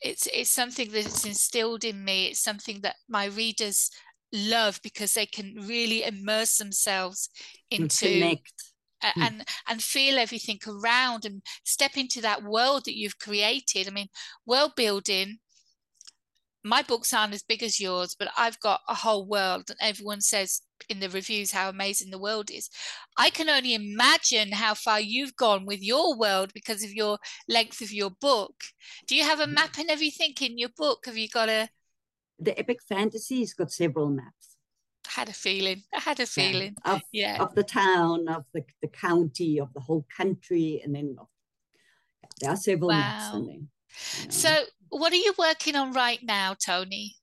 it's 0.01 0.27
it's 0.27 0.49
something 0.49 0.89
that's 0.91 1.25
instilled 1.25 1.83
in 1.83 2.03
me 2.03 2.25
it's 2.25 2.43
something 2.43 2.81
that 2.81 2.95
my 3.07 3.25
readers 3.25 3.89
love 4.33 4.79
because 4.83 5.13
they 5.13 5.25
can 5.25 5.55
really 5.67 6.03
immerse 6.03 6.57
themselves 6.57 7.29
into 7.69 8.07
connect 8.07 8.53
hmm. 9.01 9.21
and 9.21 9.45
and 9.69 9.81
feel 9.81 10.17
everything 10.17 10.59
around 10.67 11.23
and 11.25 11.41
step 11.63 11.95
into 11.95 12.19
that 12.19 12.43
world 12.43 12.83
that 12.85 12.97
you've 12.97 13.19
created 13.19 13.87
i 13.87 13.91
mean 13.91 14.07
world 14.45 14.71
building 14.75 15.37
my 16.63 16.81
books 16.81 17.13
aren't 17.13 17.33
as 17.33 17.43
big 17.43 17.63
as 17.63 17.79
yours 17.79 18.15
but 18.17 18.29
i've 18.37 18.59
got 18.59 18.79
a 18.87 18.95
whole 18.95 19.25
world 19.27 19.63
and 19.69 19.77
everyone 19.81 20.21
says 20.21 20.61
in 20.89 20.99
the 20.99 21.09
reviews 21.09 21.51
how 21.51 21.69
amazing 21.69 22.09
the 22.09 22.19
world 22.19 22.49
is 22.51 22.69
i 23.17 23.29
can 23.29 23.49
only 23.49 23.73
imagine 23.73 24.51
how 24.51 24.73
far 24.73 24.99
you've 24.99 25.35
gone 25.35 25.65
with 25.65 25.81
your 25.81 26.17
world 26.17 26.51
because 26.53 26.83
of 26.83 26.91
your 26.91 27.17
length 27.47 27.81
of 27.81 27.91
your 27.91 28.11
book 28.21 28.63
do 29.07 29.15
you 29.15 29.23
have 29.23 29.39
a 29.39 29.47
map 29.47 29.77
and 29.77 29.89
everything 29.89 30.33
in 30.41 30.57
your 30.57 30.69
book 30.77 31.03
have 31.05 31.17
you 31.17 31.27
got 31.29 31.49
a 31.49 31.69
the 32.39 32.57
epic 32.57 32.79
fantasy's 32.87 33.53
got 33.53 33.71
several 33.71 34.09
maps. 34.09 34.57
I 35.07 35.19
had 35.19 35.29
a 35.29 35.33
feeling. 35.33 35.83
I 35.93 35.99
had 35.99 36.19
a 36.19 36.25
feeling. 36.25 36.75
Yeah. 36.85 36.93
Of, 36.93 37.01
yeah. 37.11 37.43
of 37.43 37.55
the 37.55 37.63
town, 37.63 38.27
of 38.27 38.45
the, 38.53 38.63
the 38.81 38.87
county, 38.87 39.59
of 39.59 39.73
the 39.73 39.79
whole 39.79 40.05
country, 40.15 40.81
and 40.83 40.95
then 40.95 41.15
there 42.39 42.51
are 42.51 42.55
several 42.55 42.89
wow. 42.89 42.95
maps. 42.95 43.33
You 43.33 43.47
know. 43.47 43.59
So, 44.29 44.63
what 44.93 45.11
are 45.11 45.17
you 45.17 45.33
working 45.37 45.75
on 45.75 45.91
right 45.93 46.19
now, 46.21 46.55
Toni? 46.63 47.15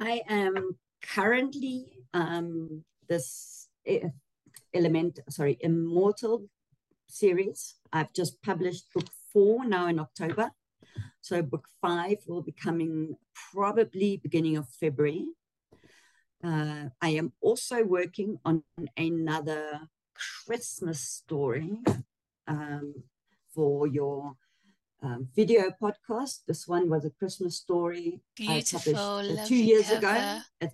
I 0.00 0.22
am 0.28 0.76
currently 1.02 1.86
um, 2.14 2.84
this 3.08 3.68
element, 4.74 5.20
sorry, 5.28 5.58
Immortal 5.60 6.46
series. 7.08 7.74
I've 7.92 8.12
just 8.12 8.42
published 8.42 8.92
book 8.94 9.08
four 9.32 9.66
now 9.66 9.88
in 9.88 9.98
October. 9.98 10.50
So 11.20 11.42
book 11.42 11.66
five 11.80 12.18
will 12.26 12.42
be 12.42 12.52
coming 12.52 13.16
probably 13.52 14.16
beginning 14.16 14.56
of 14.56 14.68
February. 14.68 15.26
Uh, 16.44 16.90
I 17.00 17.10
am 17.10 17.32
also 17.40 17.82
working 17.82 18.38
on 18.44 18.62
another 18.96 19.80
Christmas 20.46 21.00
story 21.00 21.78
um, 22.46 22.94
for 23.52 23.88
your 23.88 24.36
um, 25.06 25.28
video 25.34 25.70
podcast. 25.80 26.40
This 26.46 26.66
one 26.66 26.90
was 26.90 27.04
a 27.04 27.10
Christmas 27.10 27.56
story 27.56 28.20
Beautiful, 28.34 28.96
I 28.96 29.22
published 29.22 29.40
uh, 29.40 29.46
two 29.46 29.56
years 29.56 29.86
cover. 29.86 29.98
ago. 29.98 30.38
It, 30.60 30.72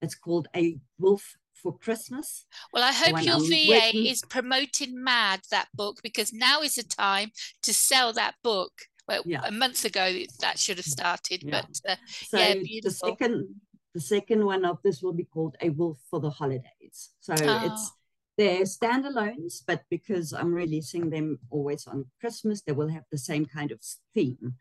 it's 0.00 0.14
called 0.14 0.48
A 0.56 0.78
Wolf 0.98 1.36
for 1.54 1.76
Christmas. 1.76 2.46
Well, 2.72 2.84
I 2.84 2.92
hope 2.92 3.24
your 3.24 3.34
I'm 3.34 3.48
VA 3.48 3.66
working... 3.68 4.06
is 4.06 4.22
promoting 4.28 5.02
mad 5.02 5.40
that 5.50 5.68
book 5.74 5.98
because 6.02 6.32
now 6.32 6.62
is 6.62 6.76
the 6.76 6.84
time 6.84 7.30
to 7.62 7.74
sell 7.74 8.12
that 8.14 8.34
book 8.42 8.72
well 9.06 9.22
yeah. 9.24 9.40
a 9.44 9.50
month 9.50 9.84
ago 9.84 10.18
that 10.40 10.58
should 10.58 10.76
have 10.76 10.84
started 10.84 11.42
yeah. 11.42 11.62
but 11.62 11.90
uh, 11.90 11.96
so 12.26 12.38
yeah 12.38 12.54
beautiful. 12.54 12.90
the 12.90 12.90
second 12.90 13.54
the 13.94 14.00
second 14.00 14.44
one 14.44 14.66
of 14.66 14.78
this 14.84 15.02
will 15.02 15.14
be 15.14 15.24
called 15.24 15.56
a 15.62 15.70
wolf 15.70 15.98
for 16.10 16.20
the 16.20 16.28
holidays 16.28 17.10
so 17.18 17.32
oh. 17.40 17.72
it's 17.72 17.92
they're 18.38 18.62
standalones 18.62 19.62
but 19.66 19.82
because 19.90 20.32
i'm 20.32 20.54
releasing 20.54 21.10
them 21.10 21.38
always 21.50 21.86
on 21.86 22.06
christmas 22.20 22.62
they 22.62 22.72
will 22.72 22.88
have 22.88 23.04
the 23.10 23.18
same 23.18 23.44
kind 23.44 23.70
of 23.72 23.80
theme. 24.14 24.54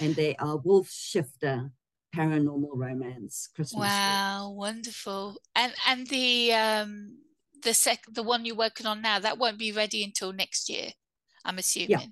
And 0.00 0.14
they 0.16 0.34
are 0.36 0.56
wolf 0.56 0.90
shifter 0.90 1.70
paranormal 2.14 2.70
romance 2.74 3.48
christmas 3.54 3.80
wow 3.80 4.50
wonderful. 4.50 5.36
And 5.56 5.72
and 5.88 6.06
the 6.06 6.52
um 6.52 7.18
the 7.62 7.74
sec 7.74 8.04
the 8.12 8.22
one 8.22 8.44
you're 8.44 8.56
working 8.56 8.86
on 8.86 9.00
now 9.00 9.18
that 9.18 9.38
won't 9.38 9.58
be 9.58 9.72
ready 9.72 10.04
until 10.04 10.32
next 10.32 10.68
year 10.68 10.90
i'm 11.44 11.58
assuming? 11.58 11.90
yeah 11.90 12.04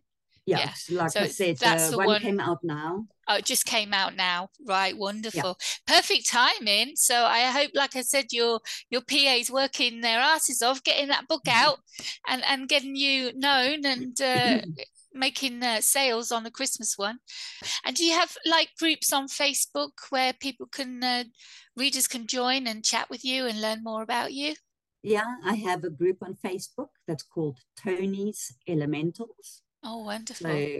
yeah, 0.46 0.72
yeah. 0.88 1.02
like 1.02 1.11
so 1.11 1.20
I 1.20 1.26
said, 1.28 1.59
that's 1.59 1.88
uh, 1.88 1.90
the 1.92 1.98
one, 1.98 2.07
one 2.07 2.20
came 2.20 2.40
out 2.40 2.59
now. 2.62 3.07
Oh, 3.28 3.37
it 3.37 3.44
just 3.44 3.64
came 3.64 3.94
out 3.94 4.16
now. 4.16 4.48
Right, 4.66 4.96
wonderful. 4.96 5.57
Yeah. 5.88 5.96
Perfect 5.96 6.28
timing. 6.28 6.92
So 6.96 7.24
I 7.24 7.42
hope, 7.42 7.70
like 7.74 7.94
I 7.94 8.02
said, 8.02 8.26
your 8.33 8.61
your 8.90 9.02
PA's 9.02 9.50
working 9.50 10.00
their 10.00 10.18
asses 10.18 10.61
off, 10.61 10.83
getting 10.83 11.09
that 11.09 11.28
book 11.28 11.46
out 11.48 11.78
and, 12.26 12.42
and 12.46 12.68
getting 12.68 12.96
you 12.96 13.33
known 13.35 13.87
and 13.87 14.20
uh, 14.20 14.62
making 15.14 15.62
uh, 15.62 15.81
sales 15.81 16.33
on 16.33 16.42
the 16.42 16.50
Christmas 16.50 16.94
one. 16.96 17.18
And 17.85 17.94
do 17.94 18.05
you 18.05 18.14
have 18.14 18.37
like 18.44 18.70
groups 18.78 19.12
on 19.12 19.28
Facebook 19.28 19.92
where 20.11 20.33
people 20.33 20.66
can, 20.66 21.05
uh, 21.05 21.24
readers 21.76 22.09
can 22.09 22.26
join 22.26 22.66
and 22.66 22.85
chat 22.85 23.09
with 23.11 23.24
you 23.24 23.46
and 23.46 23.61
learn 23.61 23.83
more 23.85 24.02
about 24.02 24.33
you? 24.33 24.55
Yeah, 25.05 25.37
I 25.44 25.55
have 25.55 25.85
a 25.85 25.90
group 25.90 26.18
on 26.22 26.37
Facebook 26.44 26.88
that's 27.07 27.24
called 27.24 27.59
Toni's 27.76 28.55
Elementals. 28.68 29.62
Oh, 29.85 30.05
wonderful. 30.05 30.49
So 30.49 30.79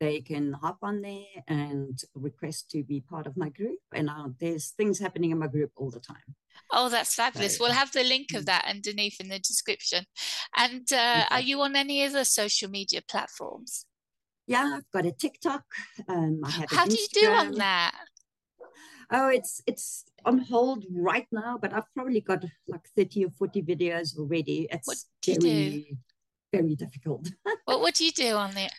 they 0.00 0.20
can 0.20 0.52
hop 0.52 0.78
on 0.82 1.00
there 1.00 1.42
and 1.48 1.98
request 2.14 2.70
to 2.70 2.82
be 2.82 3.00
part 3.00 3.26
of 3.26 3.36
my 3.36 3.48
group. 3.48 3.78
And 3.92 4.10
uh, 4.10 4.28
there's 4.38 4.70
things 4.70 4.98
happening 4.98 5.30
in 5.30 5.38
my 5.38 5.46
group 5.46 5.70
all 5.76 5.90
the 5.90 6.00
time. 6.00 6.34
Oh, 6.70 6.88
that's 6.88 7.14
fabulous. 7.14 7.56
So, 7.56 7.64
we'll 7.64 7.72
have 7.72 7.92
the 7.92 8.04
link 8.04 8.32
of 8.34 8.42
mm. 8.42 8.46
that 8.46 8.66
underneath 8.68 9.20
in 9.20 9.28
the 9.28 9.38
description. 9.38 10.04
And 10.56 10.92
uh, 10.92 11.24
are 11.30 11.40
you 11.40 11.60
on 11.62 11.76
any 11.76 12.04
other 12.04 12.24
social 12.24 12.70
media 12.70 13.00
platforms? 13.08 13.86
Yeah, 14.46 14.74
I've 14.76 14.90
got 14.90 15.06
a 15.06 15.12
TikTok. 15.12 15.64
Um, 16.08 16.40
I 16.44 16.50
have 16.50 16.70
How 16.70 16.84
do 16.86 16.96
you 16.96 17.08
do 17.12 17.30
on 17.30 17.52
that? 17.52 17.94
Oh, 19.10 19.28
it's 19.28 19.62
it's 19.66 20.04
on 20.24 20.38
hold 20.38 20.84
right 20.90 21.26
now, 21.30 21.58
but 21.60 21.72
I've 21.72 21.92
probably 21.94 22.20
got 22.20 22.44
like 22.68 22.86
30 22.96 23.26
or 23.26 23.30
40 23.30 23.62
videos 23.62 24.18
already. 24.18 24.66
It's 24.70 24.86
what 24.86 24.98
do 25.22 25.32
you 25.32 25.38
do? 25.38 25.84
Very 26.56 26.74
difficult. 26.74 27.30
what 27.64 27.80
what 27.80 27.94
do 27.94 28.04
you 28.04 28.12
do 28.12 28.34
on 28.36 28.54
there? 28.54 28.70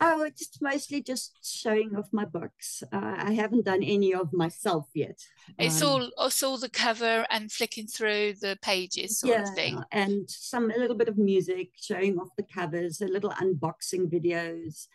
Oh, 0.00 0.22
it's 0.22 0.60
mostly 0.60 1.02
just 1.02 1.38
showing 1.42 1.96
off 1.96 2.08
my 2.12 2.24
books. 2.24 2.82
Uh, 2.92 3.14
I 3.16 3.32
haven't 3.32 3.64
done 3.64 3.82
any 3.82 4.12
of 4.12 4.32
myself 4.32 4.88
yet. 4.92 5.18
It's 5.58 5.80
um, 5.82 5.88
all 5.88 6.10
it's 6.26 6.42
all 6.42 6.58
the 6.58 6.68
cover 6.68 7.24
and 7.30 7.50
flicking 7.50 7.86
through 7.86 8.34
the 8.40 8.58
pages 8.60 9.20
sort 9.20 9.32
yeah, 9.32 9.42
of 9.42 9.54
thing. 9.54 9.82
And 9.92 10.28
some 10.28 10.70
a 10.70 10.78
little 10.78 10.96
bit 10.96 11.08
of 11.08 11.16
music, 11.16 11.70
showing 11.76 12.18
off 12.18 12.28
the 12.36 12.42
covers, 12.42 13.00
a 13.00 13.06
little 13.06 13.30
unboxing 13.30 14.10
videos, 14.12 14.88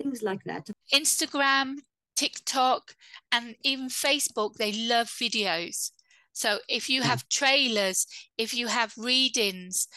things 0.00 0.22
like 0.22 0.44
that. 0.44 0.68
Instagram, 0.92 1.78
TikTok, 2.14 2.94
and 3.32 3.56
even 3.64 3.88
Facebook, 3.88 4.54
they 4.54 4.72
love 4.72 5.08
videos. 5.08 5.90
So 6.32 6.58
if 6.68 6.90
you 6.90 7.02
have 7.02 7.28
trailers, 7.28 8.06
if 8.36 8.54
you 8.54 8.66
have 8.66 8.92
readings, 8.98 9.88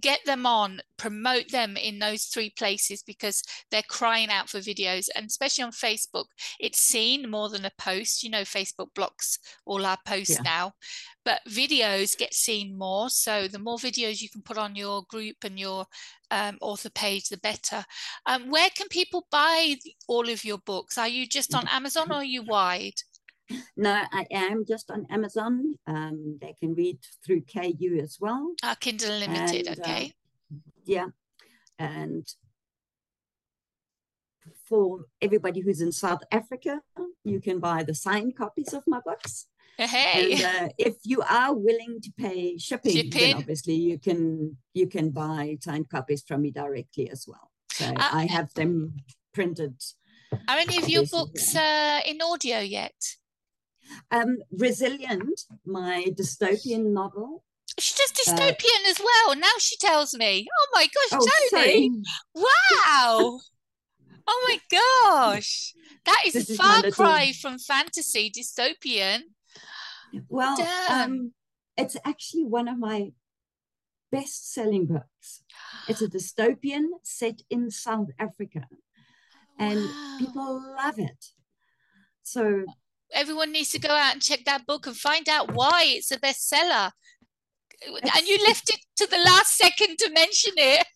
get 0.00 0.20
them 0.24 0.46
on 0.46 0.80
promote 0.96 1.48
them 1.50 1.76
in 1.76 1.98
those 1.98 2.24
three 2.24 2.50
places 2.50 3.02
because 3.02 3.42
they're 3.70 3.82
crying 3.88 4.28
out 4.28 4.48
for 4.48 4.58
videos. 4.58 5.08
And 5.14 5.26
especially 5.26 5.64
on 5.64 5.72
facebook 5.72 6.26
it's 6.58 6.82
seen 6.82 7.30
more 7.30 7.48
than 7.48 7.64
a 7.64 7.72
post. 7.78 8.22
You 8.22 8.30
know 8.30 8.42
facebook 8.42 8.94
blocks 8.94 9.38
all 9.64 9.86
our 9.86 9.98
posts 10.06 10.36
yeah. 10.36 10.42
now. 10.42 10.72
But 11.24 11.40
videos 11.48 12.16
get 12.16 12.34
seen 12.34 12.78
more. 12.78 13.10
So 13.10 13.48
the 13.48 13.58
more 13.58 13.78
videos 13.78 14.20
you 14.20 14.30
can 14.30 14.42
put 14.42 14.58
on 14.58 14.76
your 14.76 15.02
group 15.08 15.36
and 15.44 15.58
your 15.58 15.86
um, 16.30 16.58
author 16.60 16.90
page 16.90 17.28
the 17.28 17.36
better. 17.38 17.84
Um, 18.26 18.50
where 18.50 18.70
can 18.70 18.88
people 18.88 19.26
buy 19.30 19.76
all 20.06 20.28
of 20.28 20.44
your 20.44 20.58
books? 20.58 20.96
Are 20.98 21.08
you 21.08 21.26
just 21.26 21.54
on 21.54 21.66
amazon 21.68 22.10
or 22.10 22.16
are 22.16 22.24
you 22.24 22.42
wide 22.42 23.00
no, 23.76 24.02
I 24.12 24.26
am 24.30 24.64
just 24.66 24.90
on 24.90 25.06
Amazon. 25.10 25.74
Um, 25.86 26.38
they 26.40 26.54
can 26.58 26.74
read 26.74 26.98
through 27.24 27.42
KU 27.42 27.98
as 28.02 28.18
well. 28.20 28.54
Ah, 28.62 28.76
Kindle 28.78 29.12
Unlimited, 29.12 29.66
and, 29.66 29.78
uh, 29.78 29.82
okay. 29.82 30.12
Uh, 30.52 30.56
yeah. 30.84 31.06
And 31.78 32.26
for 34.68 35.06
everybody 35.20 35.60
who's 35.60 35.80
in 35.80 35.92
South 35.92 36.22
Africa, 36.30 36.80
you 37.24 37.40
can 37.40 37.58
buy 37.58 37.82
the 37.82 37.94
signed 37.94 38.36
copies 38.36 38.72
of 38.72 38.84
my 38.86 39.00
books. 39.04 39.46
Hey. 39.76 40.32
And, 40.32 40.42
uh, 40.42 40.68
if 40.78 40.96
you 41.04 41.22
are 41.22 41.54
willing 41.54 42.00
to 42.02 42.12
pay 42.18 42.58
shipping, 42.58 42.92
shipping, 42.92 43.10
then 43.10 43.36
obviously 43.36 43.74
you 43.74 43.98
can 43.98 44.56
you 44.74 44.86
can 44.86 45.10
buy 45.10 45.56
signed 45.60 45.88
copies 45.88 46.22
from 46.26 46.42
me 46.42 46.50
directly 46.50 47.08
as 47.10 47.24
well. 47.26 47.50
So 47.72 47.86
uh, 47.86 47.94
I 47.96 48.26
have 48.26 48.52
them 48.54 48.96
printed. 49.32 49.74
Are 50.48 50.58
any 50.58 50.78
of 50.78 50.88
your 50.88 51.06
books 51.06 51.56
uh, 51.56 52.00
in 52.06 52.20
audio 52.22 52.60
yet? 52.60 52.94
Um, 54.10 54.38
Resilient, 54.52 55.42
my 55.64 56.06
dystopian 56.10 56.92
novel. 56.92 57.44
She 57.78 57.94
does 57.94 58.12
uh, 58.28 58.32
dystopian 58.32 58.86
uh, 58.86 58.90
as 58.90 59.00
well. 59.00 59.36
Now 59.36 59.52
she 59.58 59.76
tells 59.76 60.14
me. 60.14 60.46
Oh 60.58 60.68
my 60.74 60.86
gosh, 60.86 61.20
oh, 61.22 61.48
Toni! 61.50 62.02
Wow! 62.34 63.40
oh 64.30 64.46
my 64.48 64.60
gosh, 64.70 65.74
that 66.04 66.22
is 66.26 66.34
this 66.34 66.50
a 66.50 66.54
far 66.54 66.86
is 66.86 66.94
cry 66.94 67.32
from 67.32 67.58
fantasy 67.58 68.30
dystopian. 68.30 69.20
Well, 70.28 70.56
um, 70.88 71.32
it's 71.76 71.96
actually 72.04 72.44
one 72.44 72.68
of 72.68 72.78
my 72.78 73.12
best-selling 74.10 74.86
books. 74.86 75.42
It's 75.88 76.02
a 76.02 76.08
dystopian 76.16 76.86
set 77.02 77.42
in 77.50 77.70
South 77.70 78.08
Africa, 78.18 78.62
and 79.58 79.80
wow. 79.80 80.16
people 80.18 80.74
love 80.76 80.98
it. 80.98 81.26
So 82.22 82.64
everyone 83.12 83.52
needs 83.52 83.70
to 83.70 83.78
go 83.78 83.90
out 83.90 84.14
and 84.14 84.22
check 84.22 84.44
that 84.44 84.66
book 84.66 84.86
and 84.86 84.96
find 84.96 85.28
out 85.28 85.52
why 85.52 85.84
it's 85.86 86.10
a 86.10 86.18
bestseller. 86.18 86.90
And 87.86 88.28
you 88.28 88.38
left 88.46 88.68
it 88.68 88.80
to 88.96 89.06
the 89.06 89.18
last 89.18 89.56
second 89.56 89.98
to 89.98 90.10
mention 90.10 90.52
it. 90.56 90.86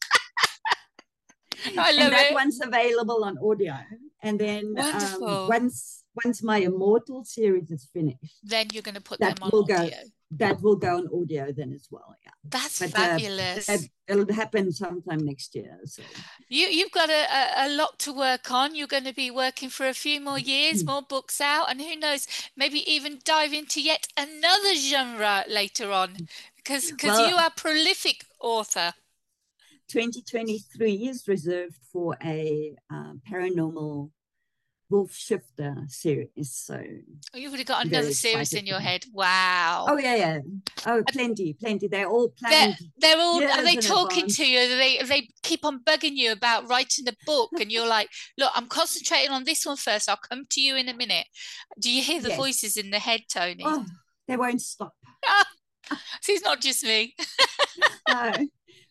I 1.79 1.93
love 1.93 2.07
and 2.07 2.13
that 2.13 2.31
it. 2.31 2.35
one's 2.35 2.61
available 2.61 3.25
on 3.25 3.39
audio. 3.39 3.75
And 4.23 4.39
then 4.39 4.75
um, 4.79 5.49
once 5.49 6.05
once 6.25 6.43
my 6.43 6.59
Immortal 6.59 7.25
series 7.25 7.71
is 7.71 7.89
finished, 7.93 8.39
then 8.43 8.69
you're 8.73 8.83
going 8.83 8.95
to 8.95 9.01
put 9.01 9.19
them 9.19 9.35
on 9.41 9.51
will 9.51 9.63
audio. 9.63 9.89
Go, 9.89 9.91
that 10.33 10.61
will 10.63 10.77
go 10.77 10.97
on 10.97 11.09
audio 11.15 11.53
then 11.53 11.73
as 11.73 11.87
well. 11.91 12.15
Yeah, 12.25 12.33
that's 12.45 12.81
but, 12.81 12.89
uh, 12.89 12.93
fabulous. 12.93 13.69
Uh, 13.69 13.79
it'll 14.09 14.33
happen 14.33 14.73
sometime 14.73 15.25
next 15.25 15.55
year. 15.55 15.79
So 15.85 16.03
you 16.49 16.67
you've 16.67 16.91
got 16.91 17.11
a, 17.11 17.13
a, 17.13 17.67
a, 17.67 17.77
lot 17.77 17.99
to 18.01 18.13
work 18.13 18.51
on. 18.51 18.75
You're 18.75 18.87
going 18.87 19.05
to 19.05 19.15
be 19.15 19.31
working 19.31 19.69
for 19.69 19.87
a 19.87 19.95
few 19.95 20.21
more 20.21 20.39
years, 20.39 20.81
hmm. 20.81 20.87
more 20.91 21.03
books 21.03 21.41
out, 21.41 21.71
and 21.71 21.81
who 21.81 21.97
knows, 21.97 22.27
maybe 22.57 22.91
even 22.91 23.21
dive 23.25 23.53
into 23.53 23.81
yet 23.81 24.09
another 24.17 24.75
genre 24.75 25.45
later 25.49 25.91
on, 25.93 26.29
because 26.57 26.91
because 26.91 27.19
well, 27.19 27.31
you 27.31 27.37
are 27.37 27.47
a 27.47 27.61
prolific 27.61 28.25
author. 28.41 28.95
2023 29.89 30.95
is 31.09 31.29
reserved 31.29 31.77
for 31.93 32.17
a 32.25 32.75
uh, 32.91 33.13
paranormal 33.31 34.11
Wolf 34.95 35.13
Shifter 35.13 35.75
series. 35.89 36.53
So 36.53 36.81
oh, 36.81 37.37
you've 37.37 37.51
already 37.51 37.65
got 37.65 37.85
another 37.85 38.13
series 38.13 38.53
in 38.53 38.65
your 38.65 38.79
head. 38.79 39.05
Wow. 39.13 39.87
Oh 39.89 39.99
yeah, 39.99 40.15
yeah. 40.15 40.39
Oh, 40.87 41.03
plenty, 41.11 41.53
plenty. 41.53 41.89
They're 41.89 42.07
all 42.07 42.29
planned. 42.29 42.77
They're, 42.99 43.17
they're 43.17 43.21
all. 43.21 43.43
Are 43.43 43.65
they 43.65 43.75
talking 43.75 44.29
to 44.29 44.47
you? 44.47 44.69
They 44.69 44.99
they 45.05 45.29
keep 45.43 45.65
on 45.65 45.81
bugging 45.81 46.15
you 46.15 46.31
about 46.31 46.69
writing 46.69 47.09
a 47.09 47.13
book, 47.27 47.51
and 47.61 47.73
you're 47.73 47.89
like, 47.89 48.09
look, 48.39 48.53
I'm 48.55 48.69
concentrating 48.69 49.33
on 49.33 49.43
this 49.43 49.67
one 49.67 49.77
first. 49.77 50.09
I'll 50.09 50.17
come 50.17 50.45
to 50.51 50.61
you 50.61 50.77
in 50.77 50.89
a 50.89 50.95
minute. 50.95 51.27
Do 51.81 51.91
you 51.91 52.01
hear 52.01 52.23
the 52.23 52.29
yes. 52.29 52.39
voices 52.39 52.77
in 52.77 52.91
the 52.91 53.01
head, 53.01 53.23
Toni? 53.29 53.65
Oh, 53.67 53.85
they 54.29 54.37
won't 54.37 54.63
stop. 54.63 54.95
so 55.89 55.97
it's 56.29 56.45
not 56.45 56.61
just 56.61 56.85
me. 56.85 57.17
no 58.09 58.33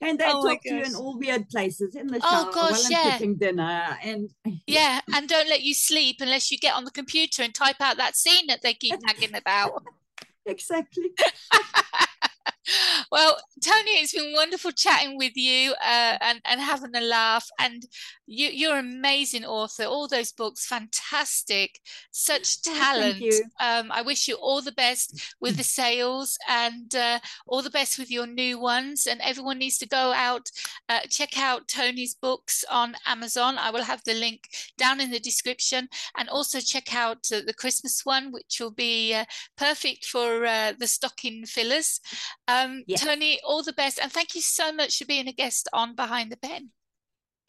and 0.04 0.20
they 0.20 0.26
oh 0.28 0.44
talk 0.44 0.62
to 0.64 0.76
you 0.76 0.84
in 0.84 0.96
all 0.96 1.18
weird 1.18 1.50
places 1.50 1.96
in 1.96 2.08
the 2.08 2.20
oh, 2.24 2.30
shower 2.30 2.50
oh 2.50 2.52
gosh, 2.54 2.90
while 2.90 3.02
I'm 3.06 3.12
cooking 3.12 3.36
dinner 3.36 3.98
and 4.04 4.30
yeah 4.68 5.00
and 5.14 5.28
don't 5.28 5.50
let 5.50 5.64
you 5.64 5.74
sleep 5.74 6.18
unless 6.20 6.52
you 6.52 6.58
get 6.58 6.76
on 6.76 6.86
the 6.86 6.92
computer 6.92 7.44
and 7.44 7.54
type 7.54 7.78
out 7.80 7.98
that 7.98 8.16
scene 8.16 8.48
that 8.48 8.62
they 8.62 8.74
keep 8.74 8.96
nagging 9.02 9.36
about. 9.36 9.84
Exactly. 10.46 11.06
Well, 13.12 13.38
Toni, 13.84 13.98
it's 13.98 14.14
been 14.14 14.34
wonderful 14.34 14.72
chatting 14.72 15.18
with 15.18 15.36
you 15.36 15.74
uh, 15.84 16.18
and, 16.22 16.40
and 16.46 16.62
having 16.62 16.96
a 16.96 17.02
laugh. 17.02 17.48
And 17.60 17.86
you, 18.26 18.50
you're 18.50 18.78
an 18.78 18.94
amazing 18.94 19.46
author. 19.46 19.84
All 19.84 20.08
those 20.08 20.32
books, 20.32 20.66
fantastic. 20.66 21.80
Such 22.12 22.58
oh, 22.68 22.74
talent. 22.78 23.24
Oh, 23.60 23.80
um, 23.80 23.92
I 23.92 24.02
wish 24.02 24.28
you 24.28 24.36
all 24.36 24.62
the 24.62 24.72
best 24.72 25.36
with 25.42 25.58
the 25.58 25.64
sales 25.64 26.38
and 26.48 26.94
uh, 26.96 27.20
all 27.48 27.62
the 27.62 27.70
best 27.70 28.00
with 28.00 28.10
your 28.10 28.28
new 28.28 28.60
ones. 28.60 29.08
And 29.08 29.20
everyone 29.22 29.60
needs 29.60 29.78
to 29.80 29.88
go 29.88 30.14
out, 30.14 30.50
uh, 30.90 31.02
check 31.10 31.38
out 31.38 31.68
Toni's 31.68 32.16
books 32.16 32.64
on 32.72 32.96
Amazon. 33.06 33.58
I 33.58 33.72
will 33.72 33.84
have 33.84 34.04
the 34.06 34.14
link 34.14 34.50
down 34.78 35.02
in 35.02 35.12
the 35.12 35.20
description. 35.20 35.90
And 36.18 36.30
also 36.30 36.60
check 36.60 36.96
out 36.96 37.28
uh, 37.34 37.42
the 37.46 37.54
Christmas 37.54 38.06
one, 38.06 38.32
which 38.32 38.58
will 38.60 38.72
be 38.72 39.14
uh, 39.14 39.26
perfect 39.58 40.06
for 40.06 40.46
uh, 40.46 40.74
the 40.78 40.88
stocking 40.88 41.46
fillers. 41.46 42.00
Um, 42.48 42.84
yes. 42.88 43.04
Toni, 43.04 43.40
all 43.46 43.64
the 43.74 43.82
best. 43.82 44.00
And 44.02 44.12
thank 44.12 44.36
you 44.36 44.42
so 44.42 44.72
much 44.72 44.98
for 44.98 45.06
being 45.06 45.28
a 45.28 45.34
guest 45.34 45.68
on 45.74 45.96
Behind 45.96 46.32
the 46.32 46.38
Pen. 46.38 46.70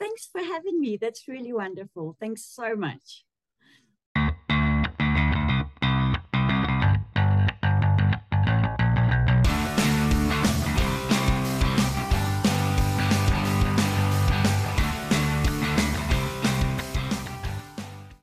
Thanks 0.00 0.28
for 0.30 0.40
having 0.40 0.80
me. 0.80 0.96
That's 1.00 1.28
really 1.28 1.52
wonderful. 1.52 2.16
Thanks 2.18 2.44
so 2.44 2.74
much. 2.74 3.24